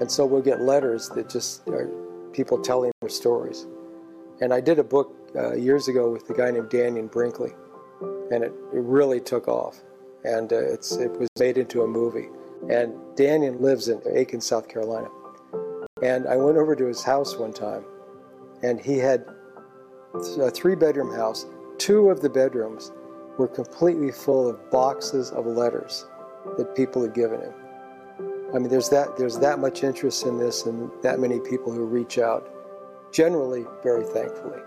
And 0.00 0.10
so 0.10 0.24
we'll 0.24 0.42
get 0.42 0.60
letters 0.60 1.08
that 1.10 1.28
just 1.28 1.66
are 1.68 1.90
people 2.32 2.58
telling 2.60 2.92
their 3.00 3.10
stories. 3.10 3.66
And 4.40 4.52
I 4.52 4.60
did 4.60 4.78
a 4.78 4.84
book 4.84 5.14
uh, 5.34 5.54
years 5.54 5.88
ago 5.88 6.10
with 6.10 6.28
a 6.30 6.34
guy 6.34 6.50
named 6.50 6.70
Dannion 6.70 7.10
Brinkley, 7.10 7.52
and 8.30 8.44
it, 8.44 8.52
it 8.72 8.82
really 8.82 9.20
took 9.20 9.48
off. 9.48 9.80
And 10.24 10.52
uh, 10.52 10.58
it's, 10.58 10.92
it 10.92 11.10
was 11.18 11.28
made 11.38 11.58
into 11.58 11.82
a 11.82 11.86
movie. 11.86 12.28
And 12.70 12.94
Dannion 13.16 13.60
lives 13.60 13.88
in 13.88 14.00
Aiken, 14.12 14.40
South 14.40 14.68
Carolina. 14.68 15.08
And 16.02 16.26
I 16.26 16.36
went 16.36 16.56
over 16.56 16.76
to 16.76 16.86
his 16.86 17.02
house 17.02 17.36
one 17.36 17.52
time, 17.52 17.84
and 18.62 18.80
he 18.80 18.98
had 18.98 19.24
a 20.40 20.50
three 20.50 20.74
bedroom 20.74 21.14
house. 21.14 21.46
Two 21.78 22.10
of 22.10 22.20
the 22.20 22.30
bedrooms 22.30 22.92
were 23.38 23.48
completely 23.48 24.10
full 24.10 24.48
of 24.48 24.70
boxes 24.70 25.30
of 25.30 25.46
letters 25.46 26.06
that 26.56 26.74
people 26.74 27.02
had 27.02 27.14
given 27.14 27.40
him. 27.40 27.54
I 28.54 28.58
mean, 28.58 28.68
there's 28.68 28.88
that 28.88 29.16
there's 29.16 29.38
that 29.38 29.58
much 29.58 29.84
interest 29.84 30.24
in 30.24 30.38
this, 30.38 30.66
and 30.66 30.90
that 31.02 31.18
many 31.18 31.40
people 31.40 31.72
who 31.72 31.84
reach 31.84 32.18
out. 32.18 32.48
Generally, 33.12 33.66
very 33.82 34.04
thankfully. 34.04 34.60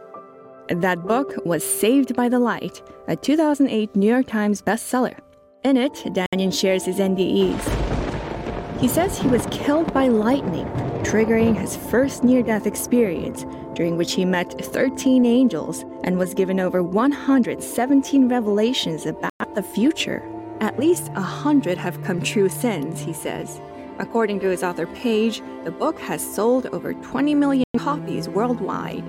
That 0.69 1.05
book 1.05 1.33
was 1.45 1.63
Saved 1.63 2.15
by 2.15 2.29
the 2.29 2.39
Light, 2.39 2.81
a 3.07 3.15
2008 3.15 3.95
New 3.95 4.07
York 4.07 4.27
Times 4.27 4.61
bestseller. 4.61 5.17
In 5.63 5.77
it, 5.77 5.93
Dannion 6.05 6.51
shares 6.51 6.85
his 6.85 6.97
NDEs. 6.97 8.79
He 8.79 8.87
says 8.87 9.17
he 9.17 9.27
was 9.27 9.45
killed 9.51 9.93
by 9.93 10.07
lightning, 10.07 10.65
triggering 11.03 11.55
his 11.55 11.75
first 11.75 12.23
near 12.23 12.41
death 12.41 12.65
experience, 12.65 13.45
during 13.75 13.97
which 13.97 14.13
he 14.13 14.25
met 14.25 14.59
13 14.65 15.25
angels 15.25 15.85
and 16.03 16.17
was 16.17 16.33
given 16.33 16.59
over 16.59 16.81
117 16.81 18.27
revelations 18.27 19.05
about 19.05 19.55
the 19.55 19.61
future. 19.61 20.27
At 20.61 20.79
least 20.79 21.11
a 21.15 21.21
hundred 21.21 21.77
have 21.77 22.01
come 22.03 22.21
true 22.21 22.49
since, 22.49 23.01
he 23.01 23.13
says. 23.13 23.59
According 23.99 24.39
to 24.41 24.49
his 24.49 24.63
author 24.63 24.87
page, 24.87 25.41
the 25.63 25.71
book 25.71 25.99
has 25.99 26.21
sold 26.21 26.67
over 26.67 26.93
20 26.93 27.35
million 27.35 27.65
copies 27.77 28.29
worldwide. 28.29 29.03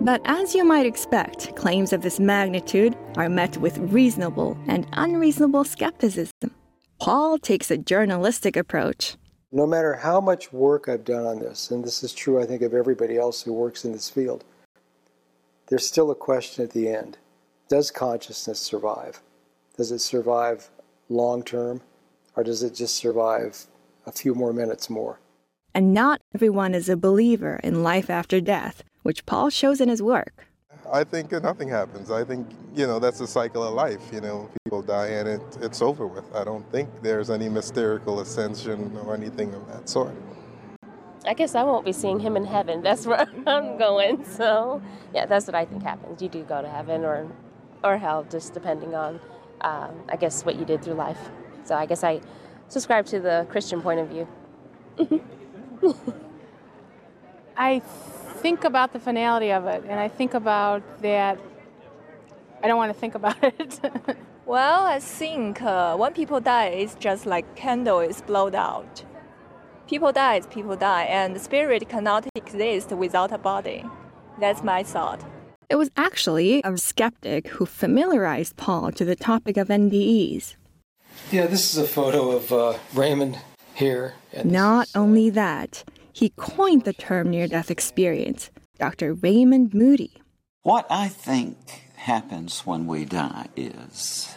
But 0.00 0.20
as 0.24 0.54
you 0.54 0.64
might 0.64 0.86
expect, 0.86 1.54
claims 1.56 1.92
of 1.92 2.02
this 2.02 2.18
magnitude 2.18 2.96
are 3.16 3.28
met 3.28 3.56
with 3.58 3.78
reasonable 3.78 4.58
and 4.66 4.86
unreasonable 4.92 5.64
skepticism. 5.64 6.50
Paul 7.00 7.38
takes 7.38 7.70
a 7.70 7.78
journalistic 7.78 8.56
approach. 8.56 9.16
No 9.52 9.66
matter 9.66 9.94
how 9.94 10.20
much 10.20 10.52
work 10.52 10.88
I've 10.88 11.04
done 11.04 11.26
on 11.26 11.38
this, 11.38 11.70
and 11.70 11.84
this 11.84 12.02
is 12.02 12.12
true, 12.12 12.42
I 12.42 12.46
think, 12.46 12.62
of 12.62 12.74
everybody 12.74 13.16
else 13.16 13.42
who 13.42 13.52
works 13.52 13.84
in 13.84 13.92
this 13.92 14.10
field, 14.10 14.44
there's 15.68 15.86
still 15.86 16.10
a 16.10 16.14
question 16.14 16.64
at 16.64 16.72
the 16.72 16.88
end 16.88 17.18
Does 17.68 17.90
consciousness 17.90 18.58
survive? 18.58 19.22
Does 19.76 19.92
it 19.92 20.00
survive 20.00 20.70
long 21.08 21.42
term, 21.42 21.80
or 22.36 22.42
does 22.42 22.62
it 22.62 22.74
just 22.74 22.96
survive 22.96 23.66
a 24.06 24.12
few 24.12 24.34
more 24.34 24.52
minutes 24.52 24.90
more? 24.90 25.20
And 25.74 25.92
not 25.92 26.20
everyone 26.34 26.74
is 26.74 26.88
a 26.88 26.96
believer 26.96 27.60
in 27.64 27.82
life 27.82 28.08
after 28.08 28.40
death, 28.40 28.84
which 29.02 29.26
Paul 29.26 29.50
shows 29.50 29.80
in 29.80 29.88
his 29.88 30.02
work. 30.02 30.46
I 30.92 31.02
think 31.02 31.32
nothing 31.32 31.68
happens. 31.68 32.10
I 32.10 32.24
think, 32.24 32.46
you 32.74 32.86
know, 32.86 32.98
that's 32.98 33.18
the 33.18 33.26
cycle 33.26 33.64
of 33.64 33.74
life. 33.74 34.02
You 34.12 34.20
know, 34.20 34.50
people 34.64 34.82
die 34.82 35.08
and 35.08 35.28
it, 35.28 35.40
it's 35.60 35.80
over 35.82 36.06
with. 36.06 36.24
I 36.34 36.44
don't 36.44 36.70
think 36.70 36.90
there's 37.02 37.30
any 37.30 37.48
mystical 37.48 38.20
ascension 38.20 38.96
or 39.04 39.14
anything 39.14 39.54
of 39.54 39.66
that 39.68 39.88
sort. 39.88 40.14
I 41.26 41.32
guess 41.32 41.54
I 41.54 41.62
won't 41.62 41.86
be 41.86 41.92
seeing 41.92 42.20
him 42.20 42.36
in 42.36 42.44
heaven. 42.44 42.82
That's 42.82 43.06
where 43.06 43.26
I'm 43.46 43.78
going. 43.78 44.24
So, 44.24 44.82
yeah, 45.14 45.26
that's 45.26 45.46
what 45.46 45.54
I 45.54 45.64
think 45.64 45.82
happens. 45.82 46.20
You 46.20 46.28
do 46.28 46.42
go 46.44 46.60
to 46.60 46.68
heaven 46.68 47.04
or, 47.04 47.26
or 47.82 47.96
hell, 47.96 48.24
just 48.30 48.52
depending 48.52 48.94
on, 48.94 49.20
um, 49.62 50.02
I 50.10 50.16
guess, 50.16 50.44
what 50.44 50.56
you 50.56 50.66
did 50.66 50.82
through 50.82 50.94
life. 50.94 51.30
So 51.64 51.74
I 51.74 51.86
guess 51.86 52.04
I 52.04 52.20
subscribe 52.74 53.06
to 53.06 53.20
the 53.20 53.46
Christian 53.52 53.80
point 53.80 54.00
of 54.00 54.08
view. 54.08 54.26
I 57.56 57.78
think 58.42 58.64
about 58.64 58.92
the 58.92 58.98
finality 58.98 59.52
of 59.52 59.64
it, 59.66 59.84
and 59.88 59.98
I 60.06 60.08
think 60.08 60.34
about 60.34 60.82
that. 61.02 61.38
I 62.62 62.66
don't 62.66 62.76
want 62.76 62.92
to 62.92 62.98
think 62.98 63.14
about 63.14 63.36
it. 63.42 63.72
well, 64.46 64.84
I 64.96 64.98
think 64.98 65.62
uh, 65.62 65.96
when 65.96 66.12
people 66.14 66.40
die, 66.40 66.70
it's 66.82 66.96
just 66.96 67.26
like 67.26 67.44
candle 67.54 68.00
is 68.00 68.22
blown 68.22 68.54
out. 68.54 69.04
People 69.86 70.10
die, 70.12 70.40
people 70.40 70.76
die, 70.76 71.04
and 71.04 71.36
the 71.36 71.42
spirit 71.48 71.88
cannot 71.88 72.26
exist 72.34 72.90
without 72.90 73.30
a 73.32 73.38
body. 73.38 73.84
That's 74.40 74.62
my 74.64 74.82
thought. 74.82 75.20
It 75.68 75.76
was 75.76 75.90
actually 75.96 76.60
a 76.64 76.76
skeptic 76.76 77.48
who 77.54 77.66
familiarized 77.66 78.56
Paul 78.56 78.90
to 78.92 79.04
the 79.04 79.16
topic 79.16 79.56
of 79.56 79.68
NDEs. 79.68 80.56
Yeah, 81.30 81.46
this 81.46 81.72
is 81.72 81.78
a 81.78 81.86
photo 81.86 82.32
of 82.32 82.52
uh, 82.52 82.78
Raymond 82.94 83.38
here. 83.74 84.14
Not 84.44 84.88
is, 84.88 84.96
uh, 84.96 85.00
only 85.00 85.30
that, 85.30 85.84
he 86.12 86.30
coined 86.30 86.84
the 86.84 86.92
term 86.92 87.30
near 87.30 87.48
death 87.48 87.70
experience, 87.70 88.50
Dr. 88.78 89.14
Raymond 89.14 89.74
Moody. 89.74 90.12
What 90.62 90.86
I 90.88 91.08
think 91.08 91.56
happens 91.96 92.60
when 92.60 92.86
we 92.86 93.04
die 93.04 93.48
is 93.56 94.34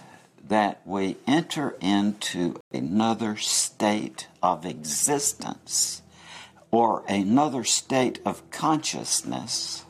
that 0.47 0.81
we 0.85 1.17
enter 1.27 1.75
into 1.81 2.59
another 2.71 3.35
state 3.35 4.27
of 4.41 4.65
existence 4.65 6.01
or 6.71 7.03
another 7.07 7.63
state 7.63 8.19
of 8.25 8.49
consciousness 8.49 9.85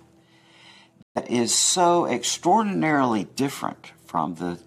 that 1.16 1.30
is 1.30 1.54
so 1.54 2.06
extraordinarily 2.06 3.24
different 3.36 3.92
from 4.06 4.36
the 4.36 4.60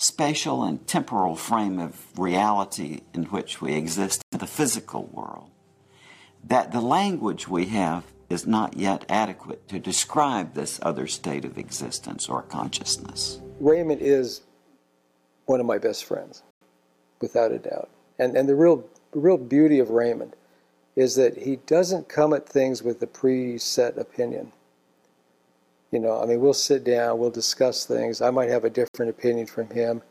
spatial 0.00 0.64
and 0.64 0.86
temporal 0.86 1.36
frame 1.36 1.78
of 1.78 2.18
reality 2.18 3.02
in 3.12 3.24
which 3.24 3.60
we 3.60 3.74
exist 3.74 4.24
in 4.32 4.38
the 4.38 4.46
physical 4.46 5.04
world, 5.12 5.50
that 6.42 6.72
the 6.72 6.80
language 6.80 7.46
we 7.46 7.66
have 7.66 8.02
is 8.30 8.46
not 8.46 8.78
yet 8.78 9.04
adequate 9.10 9.68
to 9.68 9.78
describe 9.78 10.54
this 10.54 10.80
other 10.82 11.06
state 11.06 11.44
of 11.44 11.58
existence 11.58 12.30
or 12.30 12.40
consciousness. 12.42 13.40
Raymond 13.60 14.00
is 14.00 14.40
one 15.44 15.60
of 15.60 15.66
my 15.66 15.76
best 15.76 16.06
friends, 16.06 16.42
without 17.20 17.52
a 17.52 17.58
doubt. 17.58 17.90
And, 18.18 18.34
and 18.36 18.48
the, 18.48 18.54
real, 18.54 18.82
real 19.12 19.36
beauty 19.36 19.80
of 19.80 19.90
Raymond 19.90 20.34
is 20.96 21.14
that 21.16 21.36
he 21.36 21.56
doesn't 21.56 22.08
come 22.08 22.32
at 22.32 22.48
things 22.48 22.82
with 22.82 23.02
a 23.02 23.06
preset 23.06 23.98
opinion. 23.98 24.52
You 25.90 25.98
know, 25.98 26.22
I 26.22 26.26
mean, 26.26 26.40
we'll 26.40 26.54
sit 26.54 26.84
down, 26.84 27.18
we'll 27.18 27.30
discuss 27.30 27.84
things. 27.84 28.20
I 28.20 28.30
might 28.30 28.48
have 28.48 28.64
a 28.64 28.70
different 28.70 29.10
opinion 29.10 29.46
from 29.46 29.68
him, 29.70 30.02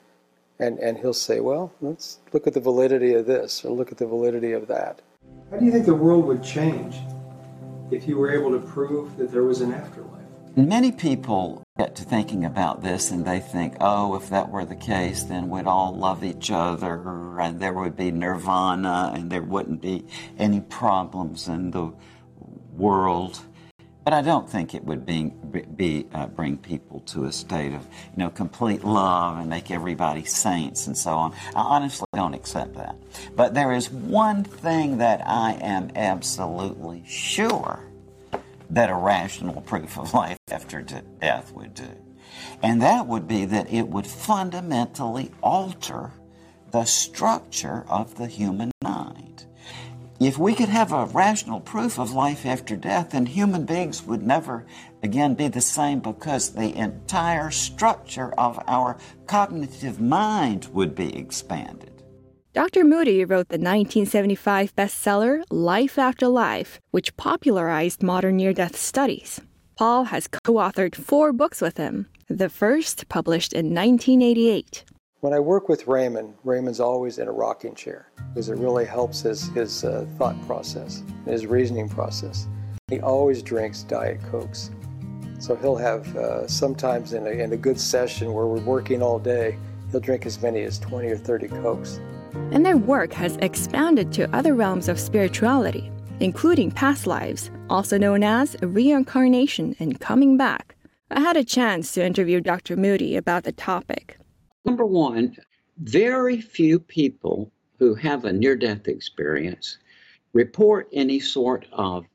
and, 0.60 0.78
and 0.80 0.98
he'll 0.98 1.14
say, 1.14 1.40
well, 1.40 1.72
let's 1.80 2.20
look 2.34 2.48
at 2.48 2.54
the 2.54 2.60
validity 2.60 3.14
of 3.14 3.26
this 3.26 3.64
or 3.64 3.72
look 3.72 3.92
at 3.92 3.98
the 3.98 4.06
validity 4.06 4.52
of 4.52 4.68
that. 4.68 5.02
How 5.50 5.58
do 5.58 5.66
you 5.66 5.72
think 5.72 5.86
the 5.86 5.96
world 5.96 6.26
would 6.26 6.44
change 6.44 6.98
if 7.92 8.08
you 8.08 8.18
were 8.18 8.32
able 8.32 8.52
to 8.52 8.60
prove 8.60 9.16
that 9.18 9.32
there 9.32 9.44
was 9.44 9.62
an 9.62 9.74
afterlife? 9.74 10.20
Many 10.56 10.92
people 10.92 11.64
get 11.78 11.96
to 11.96 12.04
thinking 12.04 12.44
about 12.44 12.84
this 12.84 13.12
and 13.12 13.26
they 13.26 13.40
think, 13.40 13.78
oh, 13.80 14.16
if 14.16 14.30
that 14.30 14.50
were 14.50 14.66
the 14.66 14.76
case, 14.76 15.24
then 15.24 15.50
we'd 15.50 15.66
all 15.66 15.96
love 15.96 16.24
each 16.24 16.52
other 16.52 17.40
and 17.40 17.60
there 17.60 17.72
would 17.72 17.96
be 17.96 18.12
nirvana 18.12 19.14
and 19.16 19.32
there 19.32 19.44
wouldn't 19.44 19.82
be 19.82 20.06
any 20.38 20.60
problems 20.60 21.48
in 21.48 21.72
the 21.72 21.94
world. 22.76 23.42
But 24.10 24.16
I 24.16 24.22
don't 24.24 24.50
think 24.50 24.74
it 24.74 24.84
would 24.86 25.06
be, 25.06 25.32
be 25.76 26.08
uh, 26.16 26.26
bring 26.26 26.58
people 26.58 27.02
to 27.02 27.26
a 27.26 27.32
state 27.32 27.76
of 27.76 27.84
you 27.84 28.18
know 28.18 28.32
complete 28.32 28.84
love 28.84 29.38
and 29.38 29.48
make 29.48 29.70
everybody 29.70 30.26
saints 30.26 30.88
and 30.88 30.98
so 30.98 31.12
on. 31.12 31.34
I 31.56 31.62
honestly 31.62 32.08
don't 32.16 32.34
accept 32.34 32.74
that. 32.74 32.96
But 33.36 33.54
there 33.54 33.72
is 33.72 33.92
one 33.92 34.44
thing 34.44 34.98
that 34.98 35.22
I 35.28 35.60
am 35.62 35.92
absolutely 35.96 37.04
sure 37.06 37.84
that 38.72 38.90
a 38.90 38.96
rational 38.96 39.62
proof 39.62 40.00
of 40.00 40.12
life 40.16 40.40
after 40.50 40.82
death 40.82 41.52
would 41.54 41.76
do, 41.76 41.92
and 42.64 42.82
that 42.82 43.06
would 43.06 43.28
be 43.28 43.46
that 43.46 43.72
it 43.72 43.90
would 43.90 44.08
fundamentally 44.08 45.30
alter 45.44 46.14
the 46.72 46.86
structure 46.86 47.86
of 47.88 48.16
the 48.16 48.26
human 48.26 48.72
mind. 48.82 48.99
If 50.20 50.38
we 50.38 50.54
could 50.54 50.68
have 50.68 50.92
a 50.92 51.06
rational 51.06 51.62
proof 51.62 51.98
of 51.98 52.12
life 52.12 52.46
after 52.46 52.76
death, 52.76 53.12
then 53.12 53.26
human 53.26 53.66
beings 53.66 54.04
would 54.04 54.22
never 54.22 54.66
again 55.02 55.34
be 55.34 55.48
the 55.48 55.62
same 55.62 56.02
because 56.02 56.50
the 56.50 56.76
entire 56.76 57.52
structure 57.52 58.34
of 58.34 58.62
our 58.68 58.98
cognitive 59.28 60.02
mind 60.02 60.68
would 60.74 60.94
be 60.94 61.16
expanded. 61.16 62.04
Dr. 62.54 62.84
Moody 62.84 63.24
wrote 63.24 63.48
the 63.48 63.54
1975 63.54 64.76
bestseller 64.76 65.44
Life 65.50 65.98
After 65.98 66.28
Life, 66.28 66.82
which 66.92 67.16
popularized 67.16 68.04
modern 68.04 68.36
near 68.36 68.52
death 68.52 68.76
studies. 68.76 69.40
Paul 69.78 70.04
has 70.06 70.28
co 70.28 70.56
authored 70.56 70.96
four 70.96 71.32
books 71.32 71.62
with 71.62 71.78
him, 71.78 72.08
the 72.28 72.50
first 72.50 73.08
published 73.08 73.54
in 73.54 73.74
1988. 73.74 74.84
When 75.22 75.34
I 75.34 75.40
work 75.42 75.68
with 75.68 75.86
Raymond, 75.86 76.36
Raymond's 76.46 76.80
always 76.80 77.20
in 77.20 77.28
a 77.28 77.32
rocking 77.34 77.76
chair 77.76 78.10
because 78.30 78.48
it 78.48 78.58
really 78.58 78.86
helps 78.86 79.20
his, 79.20 79.50
his 79.50 79.84
uh, 79.84 80.06
thought 80.18 80.42
process, 80.48 81.04
his 81.26 81.46
reasoning 81.46 81.90
process. 81.90 82.48
He 82.88 83.02
always 83.02 83.44
drinks 83.44 83.84
Diet 83.84 84.22
Cokes. 84.32 84.72
So 85.40 85.58
he'll 85.58 85.76
have, 85.76 86.16
uh, 86.16 86.48
sometimes 86.48 87.12
in 87.12 87.28
a, 87.28 87.32
in 87.32 87.52
a 87.52 87.58
good 87.58 87.78
session 87.78 88.32
where 88.32 88.46
we're 88.46 88.62
working 88.62 89.02
all 89.02 89.20
day, 89.20 89.58
he'll 89.92 90.00
drink 90.00 90.26
as 90.26 90.42
many 90.42 90.64
as 90.64 90.80
20 90.80 91.10
or 91.10 91.18
30 91.18 91.50
Cokes. 91.50 92.00
And 92.54 92.66
their 92.66 92.78
work 92.78 93.12
has 93.12 93.36
expanded 93.42 94.14
to 94.14 94.34
other 94.34 94.56
realms 94.56 94.88
of 94.88 94.98
spirituality, 94.98 95.92
including 96.22 96.72
past 96.72 97.08
lives, 97.08 97.52
also 97.70 97.98
known 97.98 98.24
as 98.24 98.56
reincarnation 98.62 99.76
and 99.80 100.00
coming 100.00 100.38
back. 100.38 100.78
I 101.12 101.20
had 101.20 101.36
a 101.36 101.44
chance 101.44 101.92
to 101.94 102.06
interview 102.06 102.40
Dr. 102.40 102.78
Moody 102.78 103.18
about 103.18 103.44
the 103.44 103.52
topic. 103.52 104.19
Number 104.66 104.86
one, 104.86 105.36
very 105.78 106.42
few 106.42 106.80
people 106.80 107.52
who 107.78 107.96
have 107.96 108.26
a 108.26 108.34
near 108.34 108.56
death 108.56 108.88
experience 108.88 109.78
report 110.34 110.90
any 110.92 111.20
sort 111.20 111.66
of 111.72 112.06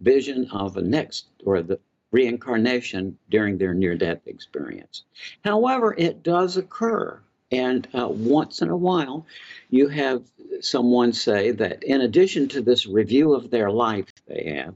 vision 0.00 0.48
of 0.50 0.76
a 0.76 0.82
next 0.82 1.26
or 1.44 1.62
the 1.62 1.78
reincarnation 2.10 3.18
during 3.30 3.58
their 3.58 3.74
near 3.74 3.94
death 3.94 4.26
experience. 4.26 5.04
However, 5.44 5.94
it 5.96 6.22
does 6.22 6.56
occur 6.56 7.20
And 7.50 7.86
uh, 7.94 8.08
once 8.08 8.60
in 8.60 8.68
a 8.70 8.76
while, 8.76 9.26
you 9.70 9.88
have 9.88 10.24
someone 10.60 11.12
say 11.12 11.52
that 11.52 11.82
in 11.84 12.00
addition 12.00 12.48
to 12.48 12.60
this 12.60 12.86
review 12.86 13.34
of 13.34 13.50
their 13.50 13.70
life 13.70 14.12
they 14.26 14.56
have, 14.56 14.74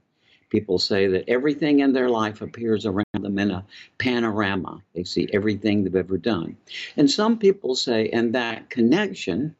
people 0.50 0.78
say 0.78 1.06
that 1.06 1.28
everything 1.28 1.80
in 1.80 1.92
their 1.92 2.10
life 2.10 2.42
appears 2.42 2.84
around 2.84 3.04
them 3.12 3.38
in 3.38 3.50
a 3.50 3.64
panorama. 3.98 4.82
They 4.94 5.04
see 5.04 5.28
everything 5.32 5.84
they've 5.84 5.96
ever 5.96 6.18
done. 6.18 6.56
And 6.96 7.10
some 7.10 7.38
people 7.38 7.74
say, 7.74 8.06
in 8.06 8.32
that 8.32 8.68
connection, 8.68 9.54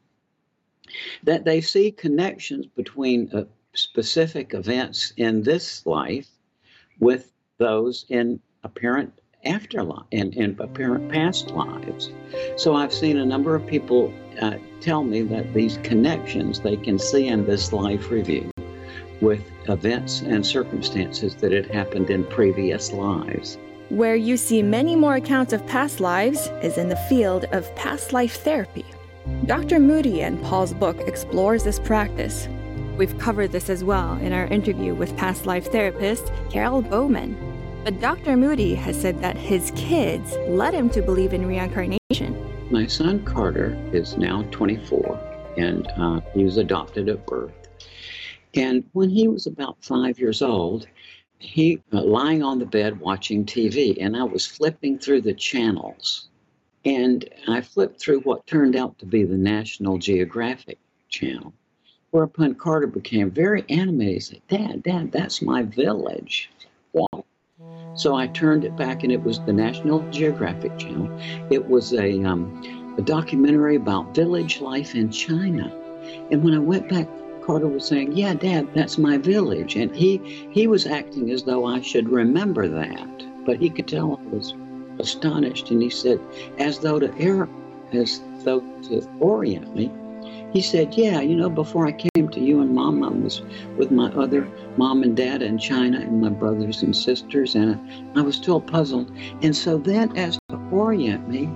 that 1.23 1.45
they 1.45 1.61
see 1.61 1.91
connections 1.91 2.65
between 2.67 3.29
uh, 3.33 3.45
specific 3.73 4.53
events 4.53 5.13
in 5.17 5.43
this 5.43 5.85
life 5.85 6.27
with 6.99 7.31
those 7.57 8.05
in 8.09 8.39
apparent 8.63 9.13
afterlife 9.45 10.05
and 10.11 10.33
in, 10.35 10.51
in 10.51 10.61
apparent 10.61 11.11
past 11.11 11.49
lives. 11.51 12.11
So 12.57 12.75
I've 12.75 12.93
seen 12.93 13.17
a 13.17 13.25
number 13.25 13.55
of 13.55 13.65
people 13.65 14.13
uh, 14.41 14.57
tell 14.81 15.03
me 15.03 15.21
that 15.23 15.53
these 15.53 15.77
connections 15.77 16.59
they 16.59 16.77
can 16.77 16.99
see 16.99 17.27
in 17.27 17.45
this 17.45 17.73
life 17.73 18.11
review 18.11 18.50
with 19.21 19.41
events 19.69 20.21
and 20.21 20.45
circumstances 20.45 21.35
that 21.35 21.51
had 21.51 21.67
happened 21.67 22.09
in 22.09 22.25
previous 22.25 22.91
lives. 22.91 23.57
Where 23.89 24.15
you 24.15 24.37
see 24.37 24.63
many 24.63 24.95
more 24.95 25.15
accounts 25.15 25.53
of 25.53 25.65
past 25.67 25.99
lives 25.99 26.47
is 26.61 26.77
in 26.77 26.89
the 26.89 26.95
field 27.09 27.45
of 27.51 27.73
past 27.75 28.13
life 28.13 28.37
therapy. 28.37 28.85
Dr. 29.45 29.79
Moody 29.79 30.21
and 30.21 30.41
Paul's 30.41 30.73
book 30.73 30.99
explores 31.01 31.63
this 31.63 31.79
practice. 31.79 32.47
We've 32.97 33.17
covered 33.17 33.51
this 33.51 33.69
as 33.69 33.83
well 33.83 34.17
in 34.17 34.33
our 34.33 34.47
interview 34.47 34.95
with 34.95 35.15
past 35.17 35.45
life 35.45 35.71
therapist 35.71 36.31
Carol 36.49 36.81
Bowman. 36.81 37.37
But 37.83 37.99
Dr. 37.99 38.37
Moody 38.37 38.75
has 38.75 38.99
said 38.99 39.21
that 39.21 39.35
his 39.35 39.71
kids 39.75 40.35
led 40.47 40.73
him 40.73 40.89
to 40.91 41.01
believe 41.01 41.33
in 41.33 41.45
reincarnation. 41.45 41.99
My 42.71 42.87
son 42.87 43.23
Carter 43.25 43.77
is 43.91 44.17
now 44.17 44.43
24 44.51 45.53
and 45.57 45.87
uh, 45.97 46.21
he 46.33 46.43
was 46.43 46.57
adopted 46.57 47.09
at 47.09 47.25
birth. 47.25 47.60
And 48.53 48.83
when 48.93 49.09
he 49.09 49.27
was 49.27 49.47
about 49.47 49.83
five 49.83 50.19
years 50.19 50.41
old, 50.41 50.87
he 51.39 51.81
uh, 51.91 52.01
lying 52.03 52.43
on 52.43 52.59
the 52.59 52.65
bed 52.65 52.99
watching 52.99 53.45
TV, 53.45 53.97
and 53.99 54.15
I 54.15 54.23
was 54.23 54.45
flipping 54.45 54.99
through 54.99 55.21
the 55.21 55.33
channels, 55.33 56.29
and 56.85 57.27
I 57.47 57.61
flipped 57.61 57.99
through 57.99 58.21
what 58.21 58.45
turned 58.45 58.75
out 58.75 58.99
to 58.99 59.05
be 59.05 59.23
the 59.23 59.37
National 59.37 59.97
Geographic 59.97 60.77
channel. 61.09 61.53
Whereupon 62.11 62.55
Carter 62.55 62.87
became 62.87 63.31
very 63.31 63.63
animated. 63.69 64.13
He 64.13 64.19
said, 64.19 64.41
"Dad, 64.47 64.83
Dad, 64.83 65.11
that's 65.11 65.41
my 65.41 65.63
village." 65.63 66.51
What? 66.91 67.25
So 67.95 68.15
I 68.15 68.27
turned 68.27 68.65
it 68.65 68.75
back, 68.77 69.03
and 69.03 69.11
it 69.11 69.23
was 69.23 69.39
the 69.39 69.53
National 69.53 70.07
Geographic 70.11 70.77
channel. 70.77 71.09
It 71.49 71.67
was 71.67 71.93
a 71.93 72.21
um, 72.23 72.95
a 72.97 73.01
documentary 73.01 73.77
about 73.77 74.13
village 74.13 74.61
life 74.61 74.93
in 74.93 75.09
China. 75.09 75.71
And 76.29 76.43
when 76.43 76.53
I 76.53 76.59
went 76.59 76.89
back 76.89 77.07
Carter 77.41 77.67
was 77.67 77.85
saying, 77.85 78.15
"Yeah, 78.15 78.33
Dad, 78.35 78.67
that's 78.73 78.97
my 78.97 79.17
village," 79.17 79.75
and 79.75 79.95
he 79.95 80.21
he 80.51 80.67
was 80.67 80.85
acting 80.85 81.31
as 81.31 81.43
though 81.43 81.65
I 81.65 81.81
should 81.81 82.09
remember 82.09 82.67
that, 82.67 83.23
but 83.45 83.57
he 83.57 83.69
could 83.69 83.87
tell 83.87 84.19
I 84.25 84.35
was 84.35 84.53
astonished, 84.99 85.71
and 85.71 85.81
he 85.81 85.89
said, 85.89 86.19
as 86.59 86.79
though 86.79 86.99
to 86.99 87.11
err, 87.17 87.49
as 87.93 88.21
though 88.43 88.61
to 88.83 89.07
orient 89.19 89.75
me, 89.75 89.91
he 90.53 90.61
said, 90.61 90.93
"Yeah, 90.95 91.21
you 91.21 91.35
know, 91.35 91.49
before 91.49 91.87
I 91.87 91.93
came 91.93 92.29
to 92.29 92.39
you 92.39 92.61
and 92.61 92.75
Mom, 92.75 93.03
I 93.03 93.09
was 93.09 93.41
with 93.77 93.91
my 93.91 94.11
other 94.11 94.47
mom 94.77 95.01
and 95.03 95.15
dad 95.15 95.41
in 95.41 95.57
China, 95.57 95.99
and 95.99 96.21
my 96.21 96.29
brothers 96.29 96.83
and 96.83 96.95
sisters, 96.95 97.55
and 97.55 97.79
I 98.15 98.21
was 98.21 98.35
still 98.35 98.61
puzzled, 98.61 99.11
and 99.41 99.55
so 99.55 99.77
then, 99.77 100.15
as 100.15 100.37
to 100.49 100.57
orient 100.71 101.27
me." 101.27 101.49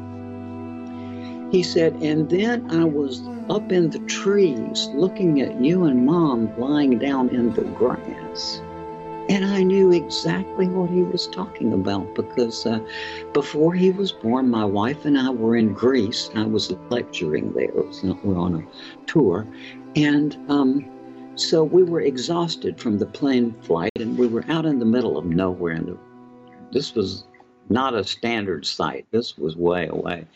He 1.56 1.64
said, 1.64 1.94
and 2.02 2.30
then 2.30 2.70
I 2.70 2.84
was 2.84 3.22
up 3.50 3.72
in 3.72 3.90
the 3.90 4.00
trees 4.00 4.90
looking 4.94 5.40
at 5.40 5.64
you 5.64 5.86
and 5.86 6.06
mom 6.06 6.54
lying 6.60 7.00
down 7.00 7.30
in 7.30 7.54
the 7.54 7.62
grass. 7.62 8.62
And 9.30 9.46
I 9.46 9.64
knew 9.64 9.94
exactly 9.94 10.68
what 10.68 10.90
he 10.90 11.02
was 11.02 11.28
talking 11.28 11.72
about 11.72 12.14
because 12.14 12.66
uh, 12.66 12.82
before 13.32 13.74
he 13.74 13.92
was 13.92 14.12
born, 14.12 14.50
my 14.50 14.66
wife 14.66 15.06
and 15.06 15.18
I 15.18 15.30
were 15.30 15.56
in 15.56 15.72
Greece. 15.72 16.30
I 16.36 16.44
was 16.44 16.74
lecturing 16.90 17.54
there. 17.54 17.72
We 18.04 18.12
were 18.12 18.36
on 18.36 18.56
a 18.56 19.06
tour. 19.08 19.48
And 19.96 20.38
um, 20.50 20.86
so 21.36 21.64
we 21.64 21.84
were 21.84 22.02
exhausted 22.02 22.82
from 22.82 22.98
the 22.98 23.06
plane 23.06 23.56
flight 23.62 23.94
and 23.96 24.18
we 24.18 24.28
were 24.28 24.44
out 24.50 24.66
in 24.66 24.80
the 24.80 24.86
middle 24.86 25.18
of 25.18 25.24
nowhere. 25.24 25.76
And 25.76 25.98
this 26.74 26.96
was 26.96 27.24
not 27.70 27.94
a 27.94 28.04
standard 28.04 28.66
site, 28.66 29.06
this 29.12 29.38
was 29.38 29.56
way 29.56 29.88
away. 29.88 30.28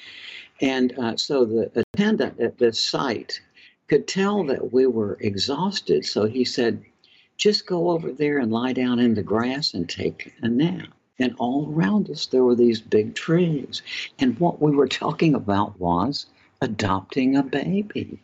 And 0.61 0.97
uh, 0.99 1.17
so 1.17 1.45
the 1.45 1.71
attendant 1.75 2.39
at 2.39 2.57
this 2.57 2.79
site 2.79 3.41
could 3.87 4.07
tell 4.07 4.43
that 4.45 4.73
we 4.73 4.85
were 4.85 5.17
exhausted. 5.19 6.05
So 6.05 6.25
he 6.25 6.45
said, 6.45 6.83
just 7.37 7.65
go 7.65 7.89
over 7.91 8.11
there 8.11 8.37
and 8.37 8.51
lie 8.51 8.73
down 8.73 8.99
in 8.99 9.15
the 9.15 9.23
grass 9.23 9.73
and 9.73 9.87
take 9.87 10.33
a 10.41 10.49
nap. 10.49 10.87
And 11.17 11.35
all 11.37 11.71
around 11.73 12.09
us, 12.09 12.25
there 12.27 12.43
were 12.43 12.55
these 12.55 12.81
big 12.81 13.15
trees. 13.15 13.81
And 14.19 14.39
what 14.39 14.61
we 14.61 14.71
were 14.71 14.87
talking 14.87 15.35
about 15.35 15.79
was 15.79 16.27
adopting 16.61 17.35
a 17.35 17.43
baby. 17.43 18.19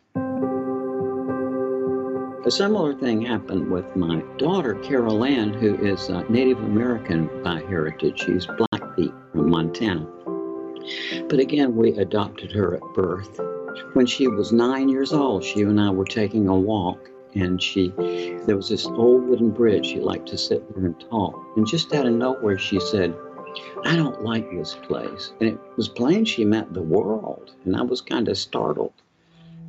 A 2.46 2.52
similar 2.52 2.94
thing 2.94 3.22
happened 3.22 3.72
with 3.72 3.96
my 3.96 4.22
daughter, 4.38 4.76
Carol 4.76 5.26
Ann, 5.26 5.52
who 5.54 5.76
is 5.84 6.10
uh, 6.10 6.24
Native 6.30 6.60
American 6.60 7.28
by 7.42 7.62
heritage. 7.62 8.20
She's 8.20 8.46
Blackfeet 8.46 9.14
from 9.32 9.50
Montana. 9.50 10.08
But 11.30 11.40
again, 11.40 11.76
we 11.76 11.92
adopted 11.92 12.52
her 12.52 12.76
at 12.76 12.94
birth. 12.94 13.40
When 13.94 14.06
she 14.06 14.28
was 14.28 14.52
nine 14.52 14.90
years 14.90 15.14
old, 15.14 15.44
she 15.44 15.62
and 15.62 15.80
I 15.80 15.90
were 15.90 16.06
taking 16.06 16.48
a 16.48 16.56
walk, 16.56 17.10
and 17.34 17.62
she 17.62 17.90
there 18.46 18.56
was 18.56 18.70
this 18.70 18.86
old 18.86 19.28
wooden 19.28 19.52
bridge. 19.52 19.88
She 19.88 20.00
liked 20.00 20.28
to 20.30 20.38
sit 20.38 20.74
there 20.74 20.86
and 20.86 21.00
talk. 21.00 21.42
And 21.58 21.68
just 21.68 21.94
out 21.94 22.06
of 22.06 22.14
nowhere, 22.14 22.58
she 22.58 22.80
said, 22.80 23.14
I 23.86 23.96
don't 23.96 24.22
like 24.24 24.50
this 24.52 24.76
place. 24.76 25.34
And 25.40 25.50
it 25.50 25.60
was 25.78 25.90
plain 25.90 26.26
she 26.26 26.46
meant 26.46 26.74
the 26.74 26.82
world. 26.82 27.54
And 27.66 27.76
I 27.76 27.82
was 27.82 28.02
kind 28.02 28.28
of 28.28 28.38
startled. 28.38 28.94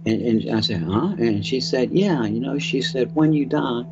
And, 0.05 0.23
and 0.23 0.57
I 0.57 0.61
said, 0.61 0.83
huh? 0.83 1.15
And 1.19 1.45
she 1.45 1.61
said, 1.61 1.91
yeah, 1.91 2.25
you 2.25 2.41
know, 2.41 2.59
she 2.59 2.81
said, 2.81 3.15
when 3.15 3.33
you 3.33 3.45
die, 3.45 3.85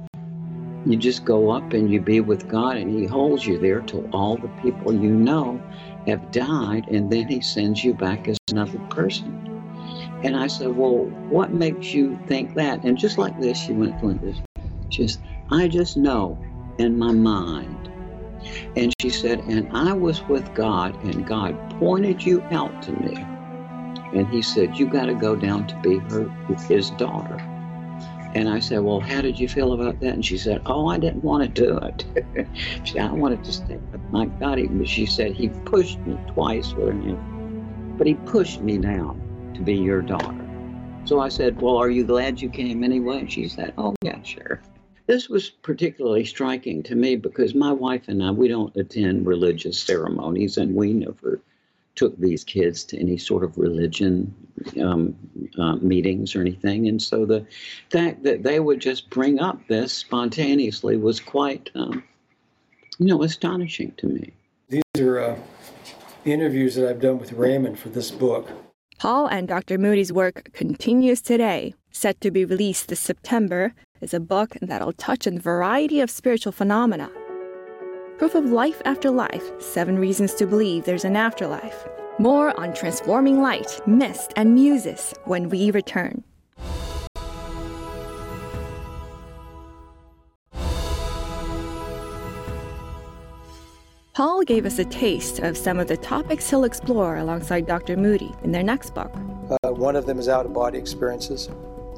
you 0.86 0.96
just 0.96 1.24
go 1.24 1.50
up 1.50 1.72
and 1.72 1.90
you 1.90 2.00
be 2.00 2.20
with 2.20 2.48
God, 2.48 2.76
and 2.76 2.98
He 2.98 3.06
holds 3.06 3.46
you 3.46 3.58
there 3.58 3.80
till 3.80 4.08
all 4.12 4.36
the 4.36 4.48
people 4.62 4.92
you 4.92 5.10
know 5.10 5.60
have 6.06 6.30
died, 6.30 6.88
and 6.88 7.10
then 7.10 7.28
He 7.28 7.40
sends 7.40 7.84
you 7.84 7.94
back 7.94 8.28
as 8.28 8.36
another 8.50 8.78
person. 8.90 9.40
And 10.22 10.36
I 10.36 10.46
said, 10.46 10.76
Well, 10.76 11.04
what 11.28 11.52
makes 11.52 11.92
you 11.92 12.18
think 12.26 12.54
that? 12.54 12.84
And 12.84 12.96
just 12.96 13.18
like 13.18 13.38
this, 13.40 13.58
she 13.58 13.72
went 13.72 14.02
like 14.02 14.20
this. 14.20 14.40
She 14.90 15.06
says, 15.06 15.18
I 15.50 15.68
just 15.68 15.96
know 15.96 16.38
in 16.78 16.98
my 16.98 17.12
mind. 17.12 17.90
And 18.76 18.92
she 19.00 19.10
said, 19.10 19.40
And 19.40 19.70
I 19.72 19.92
was 19.92 20.22
with 20.24 20.54
God, 20.54 21.02
and 21.04 21.26
God 21.26 21.58
pointed 21.78 22.24
you 22.24 22.42
out 22.50 22.82
to 22.82 22.92
me. 22.92 23.14
And 24.14 24.28
He 24.28 24.42
said, 24.42 24.76
You 24.76 24.86
got 24.86 25.06
to 25.06 25.14
go 25.14 25.36
down 25.36 25.66
to 25.68 25.76
be 25.80 25.98
her, 25.98 26.28
His 26.68 26.90
daughter. 26.92 27.38
And 28.34 28.48
I 28.48 28.58
said, 28.58 28.80
Well, 28.80 29.00
how 29.00 29.20
did 29.20 29.38
you 29.38 29.48
feel 29.48 29.72
about 29.72 30.00
that? 30.00 30.14
And 30.14 30.24
she 30.24 30.36
said, 30.36 30.60
Oh, 30.66 30.88
I 30.88 30.98
didn't 30.98 31.22
want 31.22 31.42
to 31.44 31.48
do 31.48 31.78
it. 31.78 32.48
she 32.84 32.94
said, 32.94 33.02
I 33.02 33.12
wanted 33.12 33.44
to 33.44 33.52
stay 33.52 33.76
with 33.92 34.02
my 34.10 34.26
God. 34.26 34.58
But 34.70 34.88
she 34.88 35.06
said, 35.06 35.32
He 35.32 35.48
pushed 35.48 35.98
me 36.00 36.18
twice 36.32 36.72
with 36.72 36.88
her 36.88 36.92
hand, 36.92 37.96
but 37.96 38.06
He 38.06 38.14
pushed 38.14 38.60
me 38.60 38.78
down 38.78 39.52
to 39.54 39.62
be 39.62 39.74
your 39.74 40.02
daughter. 40.02 40.44
So 41.04 41.20
I 41.20 41.28
said, 41.28 41.62
Well, 41.62 41.76
are 41.76 41.90
you 41.90 42.04
glad 42.04 42.40
you 42.40 42.48
came 42.48 42.82
anyway? 42.82 43.20
And 43.20 43.32
she 43.32 43.48
said, 43.48 43.72
Oh, 43.78 43.94
yeah, 44.02 44.20
sure. 44.22 44.60
This 45.06 45.28
was 45.28 45.50
particularly 45.50 46.24
striking 46.24 46.82
to 46.84 46.94
me 46.94 47.16
because 47.16 47.54
my 47.54 47.72
wife 47.72 48.08
and 48.08 48.22
I, 48.22 48.30
we 48.30 48.48
don't 48.48 48.74
attend 48.74 49.26
religious 49.26 49.78
ceremonies 49.78 50.56
and 50.56 50.74
we 50.74 50.94
never 50.94 51.40
took 51.94 52.18
these 52.18 52.44
kids 52.44 52.84
to 52.84 52.98
any 52.98 53.16
sort 53.16 53.44
of 53.44 53.56
religion 53.56 54.34
um, 54.80 55.14
uh, 55.58 55.76
meetings 55.76 56.34
or 56.34 56.40
anything. 56.40 56.88
And 56.88 57.00
so 57.00 57.24
the 57.24 57.46
fact 57.90 58.22
that 58.24 58.42
they 58.42 58.60
would 58.60 58.80
just 58.80 59.10
bring 59.10 59.38
up 59.38 59.66
this 59.68 59.92
spontaneously 59.92 60.96
was 60.96 61.20
quite, 61.20 61.70
um, 61.74 62.02
you 62.98 63.06
know, 63.06 63.22
astonishing 63.22 63.92
to 63.98 64.06
me. 64.06 64.32
These 64.68 64.82
are 64.98 65.20
uh, 65.20 65.38
interviews 66.24 66.74
that 66.76 66.88
I've 66.88 67.00
done 67.00 67.18
with 67.18 67.32
Raymond 67.32 67.78
for 67.78 67.90
this 67.90 68.10
book. 68.10 68.48
Paul 68.98 69.26
and 69.26 69.46
Dr. 69.48 69.76
Moody's 69.76 70.12
work 70.12 70.50
continues 70.52 71.20
today. 71.20 71.74
Set 71.90 72.20
to 72.20 72.30
be 72.30 72.44
released 72.44 72.88
this 72.88 73.00
September 73.00 73.74
is 74.00 74.14
a 74.14 74.20
book 74.20 74.56
that'll 74.60 74.92
touch 74.92 75.26
on 75.26 75.36
a 75.36 75.40
variety 75.40 76.00
of 76.00 76.10
spiritual 76.10 76.52
phenomena 76.52 77.10
Proof 78.18 78.36
of 78.36 78.44
Life 78.44 78.80
After 78.84 79.10
Life 79.10 79.60
Seven 79.60 79.98
Reasons 79.98 80.34
to 80.34 80.46
Believe 80.46 80.84
There's 80.84 81.04
an 81.04 81.16
Afterlife. 81.16 81.88
More 82.20 82.58
on 82.60 82.72
transforming 82.72 83.42
light, 83.42 83.80
mist, 83.88 84.32
and 84.36 84.54
muses 84.54 85.12
when 85.24 85.48
we 85.48 85.72
return. 85.72 86.22
Paul 94.12 94.44
gave 94.44 94.64
us 94.64 94.78
a 94.78 94.84
taste 94.84 95.40
of 95.40 95.56
some 95.56 95.80
of 95.80 95.88
the 95.88 95.96
topics 95.96 96.48
he'll 96.48 96.62
explore 96.62 97.16
alongside 97.16 97.66
Dr. 97.66 97.96
Moody 97.96 98.32
in 98.44 98.52
their 98.52 98.62
next 98.62 98.94
book. 98.94 99.12
Uh, 99.64 99.72
one 99.72 99.96
of 99.96 100.06
them 100.06 100.20
is 100.20 100.28
out 100.28 100.46
of 100.46 100.52
body 100.52 100.78
experiences, 100.78 101.48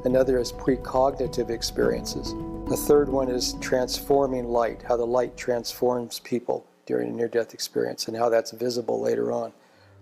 another 0.03 0.39
is 0.39 0.51
precognitive 0.51 1.51
experiences. 1.51 2.33
A 2.69 2.75
third 2.75 3.07
one 3.07 3.29
is 3.29 3.55
transforming 3.61 4.49
light, 4.49 4.83
how 4.85 4.97
the 4.97 5.05
light 5.05 5.37
transforms 5.37 6.19
people 6.19 6.67
during 6.85 7.07
a 7.07 7.13
near 7.13 7.29
death 7.29 7.53
experience 7.53 8.09
and 8.09 8.17
how 8.17 8.27
that's 8.27 8.51
visible 8.51 8.99
later 8.99 9.31
on. 9.31 9.53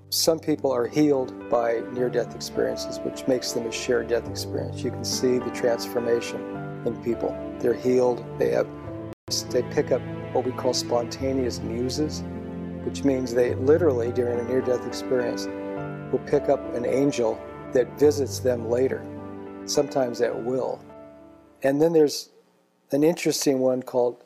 Some 0.10 0.40
people 0.40 0.72
are 0.72 0.88
healed 0.88 1.48
by 1.48 1.84
near 1.92 2.10
death 2.10 2.34
experiences, 2.34 2.98
which 2.98 3.28
makes 3.28 3.52
them 3.52 3.68
a 3.68 3.72
shared 3.72 4.08
death 4.08 4.28
experience. 4.28 4.82
You 4.82 4.90
can 4.90 5.06
see 5.06 5.38
the 5.38 5.52
transformation 5.52 6.42
in 6.88 7.00
people. 7.04 7.38
They're 7.60 7.76
healed, 7.76 8.26
they 8.40 8.50
have 8.50 8.68
they 9.52 9.62
pick 9.72 9.92
up 9.92 10.02
what 10.34 10.44
we 10.44 10.52
call 10.52 10.74
spontaneous 10.74 11.60
muses, 11.60 12.24
which 12.84 13.04
means 13.04 13.32
they 13.32 13.54
literally, 13.54 14.12
during 14.12 14.40
a 14.40 14.44
near 14.44 14.62
death 14.62 14.88
experience, 14.88 15.46
will 16.12 16.26
pick 16.26 16.50
up 16.50 16.74
an 16.74 16.88
angel 16.88 17.40
that 17.74 18.00
visits 18.00 18.40
them 18.40 18.72
later, 18.72 19.06
sometimes 19.66 20.20
at 20.22 20.36
will. 20.44 20.84
And 21.62 21.80
then 21.80 21.94
there's 21.94 22.30
an 22.92 23.04
interesting 23.04 23.60
one 23.60 23.82
called 23.84 24.24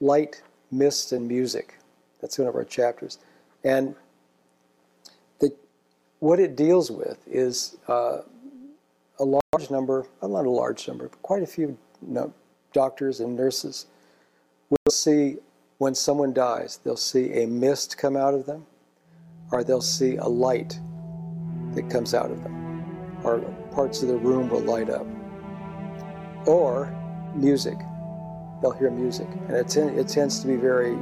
Light, 0.00 0.42
Mist, 0.70 1.12
and 1.12 1.28
Music. 1.28 1.78
That's 2.20 2.38
one 2.38 2.48
of 2.48 2.54
our 2.54 2.64
chapters. 2.64 3.18
And 3.64 3.94
the, 5.40 5.54
what 6.20 6.40
it 6.40 6.56
deals 6.56 6.90
with 6.90 7.18
is 7.26 7.76
uh, 7.88 8.18
a 9.18 9.24
large 9.24 9.70
number, 9.70 10.06
well, 10.20 10.30
not 10.30 10.46
a 10.46 10.50
large 10.50 10.86
number, 10.88 11.08
but 11.08 11.22
quite 11.22 11.42
a 11.42 11.46
few 11.46 11.76
doctors 12.72 13.20
and 13.20 13.36
nurses 13.36 13.86
will 14.70 14.92
see 14.92 15.36
when 15.78 15.94
someone 15.94 16.32
dies, 16.32 16.80
they'll 16.82 16.96
see 16.96 17.42
a 17.42 17.46
mist 17.46 17.96
come 17.96 18.16
out 18.16 18.34
of 18.34 18.46
them, 18.46 18.66
or 19.52 19.62
they'll 19.62 19.80
see 19.80 20.16
a 20.16 20.26
light 20.26 20.78
that 21.74 21.88
comes 21.88 22.14
out 22.14 22.30
of 22.30 22.42
them, 22.42 23.18
or 23.24 23.38
parts 23.72 24.02
of 24.02 24.08
the 24.08 24.16
room 24.16 24.48
will 24.48 24.60
light 24.60 24.90
up, 24.90 25.06
or 26.46 26.92
music. 27.34 27.78
They'll 28.60 28.72
hear 28.72 28.90
music, 28.90 29.28
and 29.48 29.56
it, 29.56 29.76
it 29.76 30.08
tends 30.08 30.40
to 30.40 30.46
be 30.46 30.56
very 30.56 30.98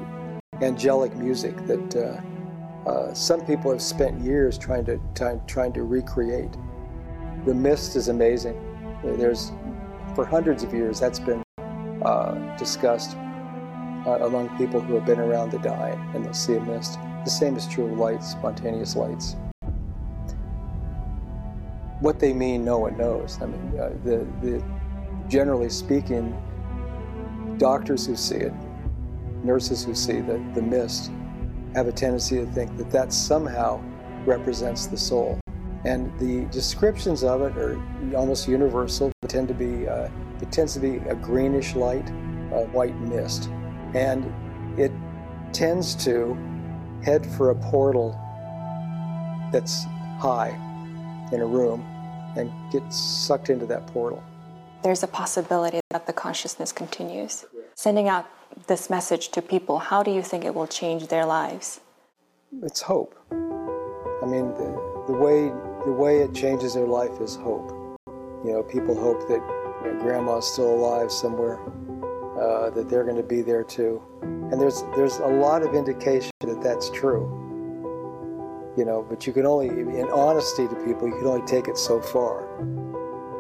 angelic 0.61 1.15
music 1.17 1.57
that 1.67 1.97
uh, 1.97 2.89
uh, 2.89 3.15
some 3.15 3.45
people 3.45 3.71
have 3.71 3.83
spent 3.83 4.21
years 4.21 4.59
trying 4.59 4.85
to 4.85 5.01
trying 5.47 5.73
to 5.73 5.83
recreate. 5.83 6.53
The 7.45 7.55
mist 7.55 7.97
is 7.97 8.09
amazing. 8.09 8.57
There's 9.03 9.53
for 10.15 10.25
hundreds 10.25 10.63
of 10.63 10.73
years 10.73 10.99
that's 10.99 11.19
been 11.19 11.43
uh, 12.03 12.57
discussed 12.57 13.17
uh, 14.07 14.19
among 14.23 14.57
people 14.57 14.81
who 14.81 14.95
have 14.95 15.05
been 15.05 15.19
around 15.19 15.51
the 15.51 15.59
dying 15.59 15.99
and 16.15 16.25
they'll 16.25 16.33
see 16.33 16.55
a 16.55 16.61
mist. 16.61 16.99
The 17.25 17.31
same 17.31 17.57
is 17.57 17.67
true 17.67 17.87
of 17.87 17.99
lights, 17.99 18.31
spontaneous 18.31 18.97
lights. 18.97 19.37
What 22.01 22.21
they 22.21 22.33
mean, 22.33 22.65
no 22.65 22.79
one 22.79 22.97
knows. 22.97 23.39
I 23.43 23.47
mean, 23.47 23.81
uh, 23.81 23.91
the, 24.05 24.27
the, 24.43 24.63
generally 25.29 25.71
speaking, 25.71 26.37
doctors 27.59 28.07
who 28.07 28.17
see 28.17 28.37
it, 28.37 28.53
nurses 29.43 29.85
who 29.85 29.95
see 29.95 30.21
the, 30.21 30.43
the 30.55 30.63
mist, 30.63 31.11
have 31.75 31.87
a 31.89 31.93
tendency 31.93 32.37
to 32.37 32.47
think 32.47 32.77
that 32.77 32.91
that 32.91 33.13
somehow 33.13 33.83
represents 34.25 34.87
the 34.87 34.97
soul. 34.97 35.39
And 35.85 36.17
the 36.19 36.47
descriptions 36.53 37.23
of 37.23 37.43
it 37.43 37.57
are 37.57 37.81
almost 38.17 38.49
universal. 38.49 39.13
Tend 39.29 39.47
to 39.49 39.55
be, 39.55 39.87
uh, 39.87 40.09
it 40.41 40.51
tends 40.51 40.75
to 40.75 40.81
be 40.81 40.97
a 41.09 41.15
greenish 41.15 41.75
light, 41.77 42.09
a 42.53 42.67
white 42.73 42.97
mist 43.01 43.51
and 43.97 44.33
it 44.79 44.93
tends 45.53 45.95
to 45.95 46.37
head 47.03 47.25
for 47.25 47.51
a 47.51 47.55
portal 47.55 48.19
that's 49.53 49.85
high 50.19 50.51
in 51.33 51.41
a 51.41 51.47
room 51.47 51.81
and 52.37 52.53
get 52.71 52.93
sucked 52.93 53.49
into 53.49 53.65
that 53.65 53.87
portal. 53.87 54.23
There's 54.87 55.03
a 55.03 55.09
possibility 55.09 55.81
that 55.91 56.07
the 56.07 56.13
consciousness 56.13 56.71
continues. 56.71 57.45
Sending 57.75 58.09
out 58.09 58.25
this 58.69 58.89
message 58.89 59.31
to 59.31 59.43
people, 59.43 59.81
how 59.81 60.05
do 60.05 60.13
you 60.13 60.23
think 60.23 60.45
it 60.45 60.55
will 60.55 60.69
change 60.69 61.09
their 61.09 61.27
lives? 61.27 61.81
It's 62.63 62.83
hope. 62.83 63.19
I 63.33 64.27
mean, 64.27 64.55
the, 64.55 65.03
the 65.09 65.13
way 65.13 65.51
the 65.85 65.91
way 65.91 66.19
it 66.19 66.33
changes 66.33 66.75
their 66.75 66.87
life 66.87 67.21
is 67.21 67.35
hope. 67.35 67.99
You 68.45 68.53
know, 68.53 68.63
people 68.63 68.95
hope 68.95 69.27
that 69.27 69.43
you 69.85 69.93
know, 69.93 69.99
grandma's 70.01 70.47
still 70.47 70.73
alive 70.73 71.11
somewhere 71.11 71.59
uh, 72.41 72.71
that 72.71 72.89
they're 72.89 73.03
going 73.03 73.17
to 73.17 73.25
be 73.25 73.43
there 73.43 73.65
too. 73.65 74.01
And 74.23 74.61
there's 74.61 74.85
there's 74.95 75.17
a 75.17 75.27
lot 75.27 75.63
of 75.63 75.75
indication 75.75 76.31
that 76.43 76.63
that's 76.63 76.91
true. 76.91 77.27
You 78.79 78.85
know, 78.85 79.05
but 79.11 79.27
you 79.27 79.33
can 79.33 79.47
only, 79.47 79.67
in 79.67 80.09
honesty 80.13 80.69
to 80.69 80.75
people, 80.85 81.09
you 81.09 81.19
can 81.19 81.27
only 81.27 81.45
take 81.45 81.67
it 81.67 81.77
so 81.77 82.01
far. 82.01 82.47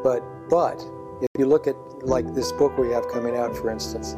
But 0.02 0.24
but 0.48 0.84
if 1.20 1.28
you 1.38 1.46
look 1.46 1.66
at 1.66 1.76
like 2.02 2.34
this 2.34 2.52
book 2.52 2.76
we 2.78 2.90
have 2.90 3.08
coming 3.08 3.36
out, 3.36 3.56
for 3.56 3.70
instance, 3.70 4.14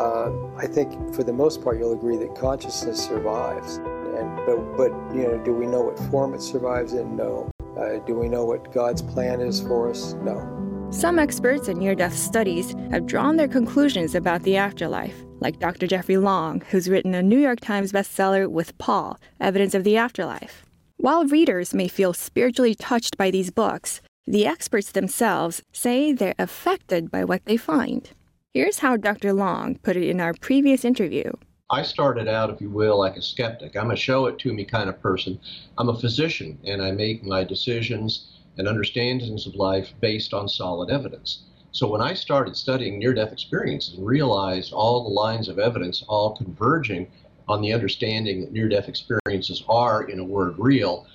uh, 0.00 0.30
I 0.56 0.66
think 0.66 1.14
for 1.14 1.24
the 1.24 1.32
most 1.32 1.62
part 1.62 1.78
you'll 1.78 1.92
agree 1.92 2.16
that 2.18 2.34
consciousness 2.34 3.02
survives. 3.02 3.76
And 3.76 4.36
but 4.46 4.76
but 4.76 4.90
you 5.14 5.22
know, 5.22 5.38
do 5.44 5.52
we 5.52 5.66
know 5.66 5.82
what 5.82 5.98
form 6.10 6.34
it 6.34 6.42
survives 6.42 6.92
in? 6.92 7.16
No. 7.16 7.50
Uh, 7.76 7.98
do 8.06 8.14
we 8.14 8.28
know 8.28 8.44
what 8.44 8.72
God's 8.72 9.02
plan 9.02 9.40
is 9.40 9.60
for 9.60 9.90
us? 9.90 10.14
No. 10.14 10.52
Some 10.90 11.18
experts 11.18 11.68
in 11.68 11.78
near 11.78 11.94
death 11.94 12.16
studies 12.16 12.74
have 12.90 13.06
drawn 13.06 13.36
their 13.36 13.48
conclusions 13.48 14.14
about 14.14 14.44
the 14.44 14.56
afterlife, 14.56 15.24
like 15.40 15.58
Dr. 15.58 15.86
Jeffrey 15.86 16.16
Long, 16.16 16.62
who's 16.70 16.88
written 16.88 17.12
a 17.12 17.22
New 17.22 17.38
York 17.38 17.60
Times 17.60 17.92
bestseller 17.92 18.48
with 18.48 18.78
Paul, 18.78 19.18
Evidence 19.40 19.74
of 19.74 19.84
the 19.84 19.96
Afterlife. 19.96 20.64
While 20.96 21.26
readers 21.26 21.74
may 21.74 21.88
feel 21.88 22.14
spiritually 22.14 22.74
touched 22.74 23.18
by 23.18 23.30
these 23.30 23.50
books, 23.50 24.00
the 24.28 24.44
experts 24.44 24.90
themselves 24.90 25.62
say 25.72 26.12
they're 26.12 26.34
affected 26.38 27.10
by 27.12 27.24
what 27.24 27.44
they 27.44 27.56
find. 27.56 28.10
Here's 28.52 28.80
how 28.80 28.96
Dr. 28.96 29.32
Long 29.32 29.76
put 29.76 29.96
it 29.96 30.08
in 30.08 30.20
our 30.20 30.34
previous 30.34 30.84
interview. 30.84 31.30
I 31.70 31.82
started 31.82 32.26
out, 32.26 32.50
if 32.50 32.60
you 32.60 32.68
will, 32.68 32.98
like 32.98 33.16
a 33.16 33.22
skeptic. 33.22 33.76
I'm 33.76 33.92
a 33.92 33.96
show 33.96 34.26
it 34.26 34.38
to 34.40 34.52
me 34.52 34.64
kind 34.64 34.88
of 34.88 35.00
person. 35.00 35.38
I'm 35.78 35.88
a 35.88 35.98
physician 35.98 36.58
and 36.64 36.82
I 36.82 36.90
make 36.90 37.22
my 37.22 37.44
decisions 37.44 38.26
and 38.58 38.66
understandings 38.66 39.46
of 39.46 39.54
life 39.54 39.92
based 40.00 40.34
on 40.34 40.48
solid 40.48 40.90
evidence. 40.90 41.42
So 41.70 41.86
when 41.86 42.00
I 42.00 42.14
started 42.14 42.56
studying 42.56 42.98
near 42.98 43.14
death 43.14 43.32
experiences 43.32 43.94
and 43.94 44.06
realized 44.06 44.72
all 44.72 45.04
the 45.04 45.10
lines 45.10 45.48
of 45.48 45.58
evidence 45.58 46.02
all 46.08 46.34
converging 46.34 47.06
on 47.48 47.60
the 47.60 47.72
understanding 47.72 48.40
that 48.40 48.52
near 48.52 48.68
death 48.68 48.88
experiences 48.88 49.62
are, 49.68 50.04
in 50.04 50.18
a 50.18 50.24
word, 50.24 50.54
real, 50.58 51.06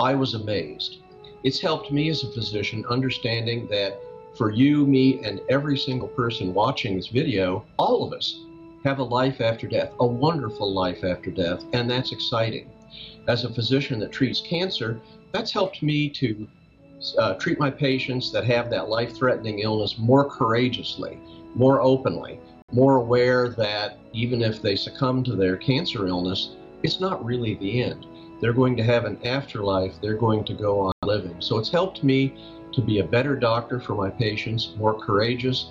I 0.00 0.14
was 0.14 0.34
amazed. 0.34 0.98
It's 1.46 1.60
helped 1.60 1.92
me 1.92 2.08
as 2.08 2.24
a 2.24 2.32
physician 2.32 2.84
understanding 2.90 3.68
that 3.68 4.00
for 4.34 4.50
you, 4.50 4.84
me, 4.84 5.20
and 5.22 5.40
every 5.48 5.78
single 5.78 6.08
person 6.08 6.52
watching 6.52 6.96
this 6.96 7.06
video, 7.06 7.64
all 7.78 8.04
of 8.04 8.12
us 8.12 8.40
have 8.82 8.98
a 8.98 9.04
life 9.04 9.40
after 9.40 9.68
death, 9.68 9.92
a 10.00 10.04
wonderful 10.04 10.74
life 10.74 11.04
after 11.04 11.30
death, 11.30 11.62
and 11.72 11.88
that's 11.88 12.10
exciting. 12.10 12.68
As 13.28 13.44
a 13.44 13.54
physician 13.54 14.00
that 14.00 14.10
treats 14.10 14.40
cancer, 14.40 15.00
that's 15.30 15.52
helped 15.52 15.84
me 15.84 16.08
to 16.08 16.48
uh, 17.16 17.34
treat 17.34 17.60
my 17.60 17.70
patients 17.70 18.32
that 18.32 18.44
have 18.44 18.68
that 18.70 18.88
life 18.88 19.14
threatening 19.14 19.60
illness 19.60 19.98
more 19.98 20.28
courageously, 20.28 21.16
more 21.54 21.80
openly, 21.80 22.40
more 22.72 22.96
aware 22.96 23.50
that 23.50 23.98
even 24.12 24.42
if 24.42 24.60
they 24.60 24.74
succumb 24.74 25.22
to 25.22 25.36
their 25.36 25.56
cancer 25.56 26.08
illness, 26.08 26.56
it's 26.82 26.98
not 26.98 27.24
really 27.24 27.54
the 27.54 27.84
end. 27.84 28.04
They're 28.40 28.52
going 28.52 28.76
to 28.76 28.82
have 28.82 29.04
an 29.04 29.18
afterlife, 29.24 29.94
they're 30.00 30.16
going 30.16 30.44
to 30.44 30.54
go 30.54 30.80
on 30.80 30.92
living. 31.02 31.36
So 31.40 31.58
it's 31.58 31.70
helped 31.70 32.04
me 32.04 32.34
to 32.72 32.80
be 32.80 32.98
a 32.98 33.04
better 33.04 33.36
doctor 33.36 33.80
for 33.80 33.94
my 33.94 34.10
patients, 34.10 34.74
more 34.76 34.94
courageous, 34.98 35.70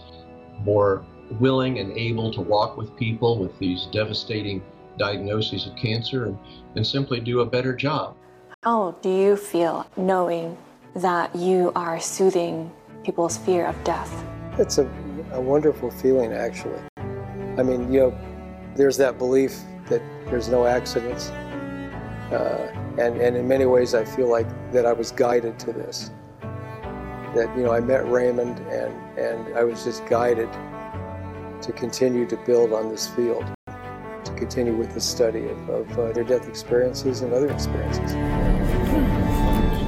more 0.64 1.06
willing 1.40 1.80
and 1.80 1.92
able 1.98 2.32
to 2.34 2.42
walk 2.42 2.78
with 2.78 2.96
people 2.96 3.38
with 3.38 3.58
these 3.60 3.88
devastating 3.92 4.64
diagnoses 4.98 5.68
of 5.68 5.76
cancer 5.76 6.26
and, 6.26 6.38
and 6.76 6.86
simply 6.86 7.20
do 7.20 7.42
a 7.42 7.46
better 7.46 7.76
job. 7.76 8.16
How 8.64 8.92
do 9.02 9.10
you 9.10 9.36
feel 9.36 9.86
knowing 9.98 10.58
that 10.96 11.36
you 11.36 11.74
are 11.76 12.00
soothing 12.00 12.72
people's 13.04 13.38
fear 13.38 13.68
of 13.68 13.84
death. 13.84 14.26
It's 14.58 14.78
a, 14.78 14.90
a 15.32 15.40
wonderful 15.40 15.92
feeling, 15.92 16.34
actually. 16.34 16.80
I 17.58 17.64
mean, 17.64 17.92
you 17.92 18.00
know, 18.00 18.18
there's 18.76 18.98
that 18.98 19.18
belief 19.18 19.60
that 19.90 20.02
there's 20.26 20.50
no 20.50 20.66
accidents. 20.66 21.32
Uh, 22.32 22.68
and, 22.98 23.18
and 23.22 23.38
in 23.38 23.48
many 23.48 23.66
ways, 23.66 23.94
I 23.94 24.04
feel 24.04 24.30
like 24.30 24.48
that 24.72 24.86
I 24.86 24.94
was 24.94 25.12
guided 25.12 25.60
to 25.60 25.74
this. 25.74 26.12
That, 27.36 27.54
you 27.56 27.64
know, 27.64 27.72
I 27.72 27.82
met 27.82 28.10
Raymond 28.10 28.60
and, 28.72 29.20
and 29.20 29.58
I 29.58 29.64
was 29.64 29.84
just 29.84 30.06
guided 30.08 30.52
to 31.62 31.72
continue 31.74 32.26
to 32.28 32.38
build 32.38 32.74
on 32.74 32.90
this 32.90 33.08
field, 33.08 33.46
to 33.68 34.34
continue 34.36 34.76
with 34.76 34.94
the 34.94 35.02
study 35.02 35.46
of, 35.48 35.70
of 35.70 36.00
uh, 36.00 36.12
near-death 36.14 36.48
experiences 36.48 37.22
and 37.22 37.34
other 37.34 37.52
experiences. 37.52 38.14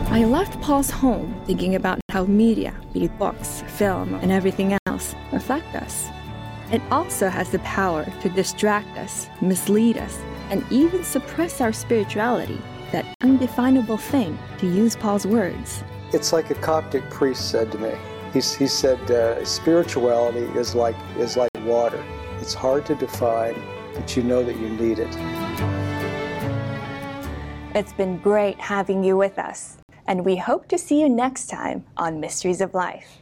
I 0.09 0.23
left 0.25 0.59
Paul's 0.61 0.89
home 0.89 1.39
thinking 1.45 1.75
about 1.75 1.99
how 2.09 2.25
media, 2.25 2.73
be 2.93 3.05
it 3.05 3.17
books, 3.19 3.63
film, 3.67 4.13
and 4.15 4.31
everything 4.31 4.77
else, 4.87 5.15
affect 5.31 5.75
us. 5.75 6.07
It 6.71 6.81
also 6.91 7.29
has 7.29 7.49
the 7.49 7.59
power 7.59 8.05
to 8.21 8.29
distract 8.29 8.97
us, 8.97 9.27
mislead 9.41 9.97
us, 9.97 10.17
and 10.49 10.65
even 10.71 11.03
suppress 11.03 11.61
our 11.61 11.73
spirituality, 11.73 12.61
that 12.91 13.05
undefinable 13.21 13.97
thing, 13.97 14.37
to 14.57 14.67
use 14.67 14.95
Paul's 14.95 15.27
words. 15.27 15.83
It's 16.13 16.31
like 16.31 16.49
a 16.49 16.55
Coptic 16.55 17.09
priest 17.09 17.49
said 17.49 17.71
to 17.71 17.77
me. 17.77 17.91
He, 18.33 18.39
he 18.39 18.67
said, 18.67 18.99
uh, 19.11 19.43
spirituality 19.43 20.47
is 20.59 20.75
like, 20.75 20.95
is 21.17 21.37
like 21.37 21.51
water. 21.61 22.03
It's 22.39 22.53
hard 22.53 22.85
to 22.85 22.95
define, 22.95 23.55
but 23.93 24.15
you 24.15 24.23
know 24.23 24.43
that 24.43 24.55
you 24.57 24.69
need 24.69 24.99
it. 24.99 25.13
It's 27.75 27.93
been 27.93 28.17
great 28.17 28.59
having 28.59 29.03
you 29.03 29.17
with 29.17 29.37
us, 29.37 29.77
and 30.07 30.23
we 30.25 30.35
hope 30.35 30.67
to 30.69 30.77
see 30.77 31.01
you 31.01 31.09
next 31.09 31.47
time 31.47 31.85
on 31.97 32.19
Mysteries 32.19 32.61
of 32.61 32.73
Life. 32.73 33.19